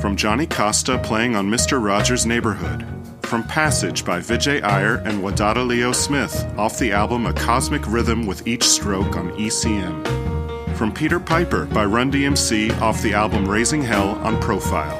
From 0.00 0.16
Johnny 0.16 0.46
Costa 0.46 0.98
playing 0.98 1.36
on 1.36 1.50
Mr. 1.50 1.82
Rogers' 1.82 2.26
Neighborhood. 2.26 2.86
From 3.22 3.42
Passage 3.44 4.04
by 4.04 4.20
Vijay 4.20 4.62
Iyer 4.62 4.96
and 5.04 5.22
Wadada 5.22 5.66
Leo 5.66 5.92
Smith 5.92 6.44
off 6.56 6.78
the 6.78 6.92
album 6.92 7.26
A 7.26 7.32
Cosmic 7.32 7.86
Rhythm 7.86 8.26
with 8.26 8.46
Each 8.46 8.64
Stroke 8.64 9.16
on 9.16 9.30
ECM 9.32 10.21
from 10.82 10.92
Peter 10.92 11.20
Piper 11.20 11.64
by 11.66 11.84
Run 11.84 12.10
DMC 12.10 12.76
off 12.80 13.00
the 13.02 13.14
album 13.14 13.48
Raising 13.48 13.82
Hell 13.82 14.16
on 14.24 14.42
Profile. 14.42 14.98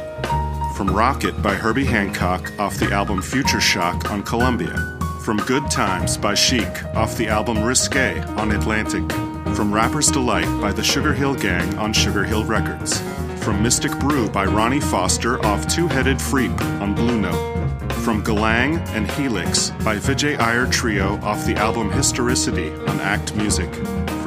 From 0.74 0.88
Rocket 0.88 1.42
by 1.42 1.54
Herbie 1.54 1.84
Hancock 1.84 2.56
off 2.60 2.76
the 2.76 2.92
album 2.92 3.20
Future 3.20 3.60
Shock 3.60 4.08
on 4.08 4.22
Columbia. 4.22 4.76
From 5.24 5.38
Good 5.38 5.68
Times 5.72 6.16
by 6.16 6.34
Chic 6.34 6.84
off 6.94 7.16
the 7.16 7.26
album 7.26 7.64
Risque 7.64 8.20
on 8.36 8.52
Atlantic. 8.52 9.10
From 9.56 9.74
Rapper's 9.74 10.08
Delight 10.08 10.46
by 10.60 10.70
the 10.70 10.84
Sugar 10.84 11.12
Hill 11.12 11.34
Gang 11.34 11.76
on 11.76 11.92
Sugar 11.92 12.22
Hill 12.22 12.44
Records. 12.44 13.00
From 13.42 13.60
Mystic 13.60 13.90
Brew 13.98 14.30
by 14.30 14.44
Ronnie 14.44 14.78
Foster 14.78 15.44
off 15.44 15.66
Two 15.66 15.88
Headed 15.88 16.18
Freep 16.18 16.56
on 16.80 16.94
Blue 16.94 17.20
Note. 17.20 17.90
From 18.04 18.22
Galang 18.22 18.78
and 18.90 19.10
Helix 19.10 19.70
by 19.84 19.96
Vijay 19.96 20.38
Iyer 20.38 20.66
Trio 20.66 21.16
off 21.22 21.44
the 21.44 21.56
album 21.56 21.90
Historicity 21.90 22.70
on 22.70 23.00
Act 23.00 23.34
Music. 23.34 23.68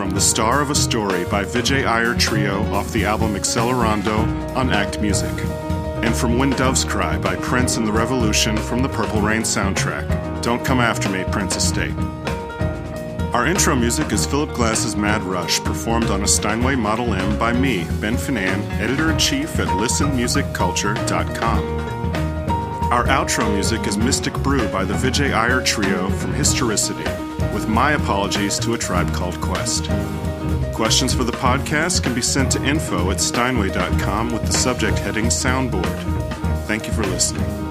From 0.05 0.13
The 0.13 0.21
Star 0.21 0.61
of 0.61 0.69
a 0.69 0.75
Story 0.75 1.25
by 1.25 1.43
Vijay 1.43 1.87
Iyer 1.87 2.13
Trio 2.13 2.61
off 2.71 2.93
the 2.93 3.05
album 3.05 3.33
Accelerando 3.33 4.55
on 4.55 4.69
Act 4.69 5.01
Music. 5.01 5.33
And 6.05 6.15
from 6.15 6.37
When 6.37 6.51
Doves 6.51 6.85
Cry 6.85 7.17
by 7.17 7.35
Prince 7.37 7.77
and 7.77 7.87
the 7.87 7.91
Revolution 7.91 8.55
from 8.55 8.83
the 8.83 8.89
Purple 8.89 9.19
Rain 9.19 9.41
soundtrack. 9.41 10.43
Don't 10.43 10.63
Come 10.63 10.79
After 10.79 11.09
Me, 11.09 11.23
Prince 11.31 11.55
Estate. 11.55 11.95
Our 13.33 13.47
intro 13.47 13.75
music 13.75 14.11
is 14.11 14.27
Philip 14.27 14.53
Glass's 14.53 14.95
Mad 14.95 15.23
Rush, 15.23 15.59
performed 15.61 16.11
on 16.11 16.21
a 16.21 16.27
Steinway 16.27 16.75
Model 16.75 17.15
M 17.15 17.39
by 17.39 17.51
me, 17.51 17.87
Ben 17.99 18.15
Finan, 18.15 18.61
editor 18.79 19.09
in 19.09 19.17
chief 19.17 19.57
at 19.57 19.69
listenmusicculture.com. 19.69 21.63
Our 22.91 23.05
outro 23.05 23.51
music 23.51 23.87
is 23.87 23.97
Mystic 23.97 24.35
Brew 24.35 24.67
by 24.67 24.85
the 24.85 24.93
Vijay 24.93 25.33
Iyer 25.33 25.63
Trio 25.63 26.11
from 26.11 26.31
Historicity, 26.35 27.09
with 27.55 27.67
my 27.69 27.93
apologies 27.93 28.59
to 28.59 28.73
a 28.73 28.77
tribe 28.77 29.11
called 29.13 29.39
Quest. 29.39 29.89
Questions 30.73 31.13
for 31.13 31.23
the 31.23 31.31
podcast 31.31 32.03
can 32.03 32.13
be 32.13 32.21
sent 32.21 32.51
to 32.51 32.63
info 32.65 33.09
at 33.11 33.17
steinway.com 33.17 34.33
with 34.33 34.45
the 34.45 34.51
subject 34.51 34.99
heading 34.99 35.27
Soundboard. 35.27 36.65
Thank 36.67 36.85
you 36.85 36.91
for 36.91 37.03
listening. 37.03 37.64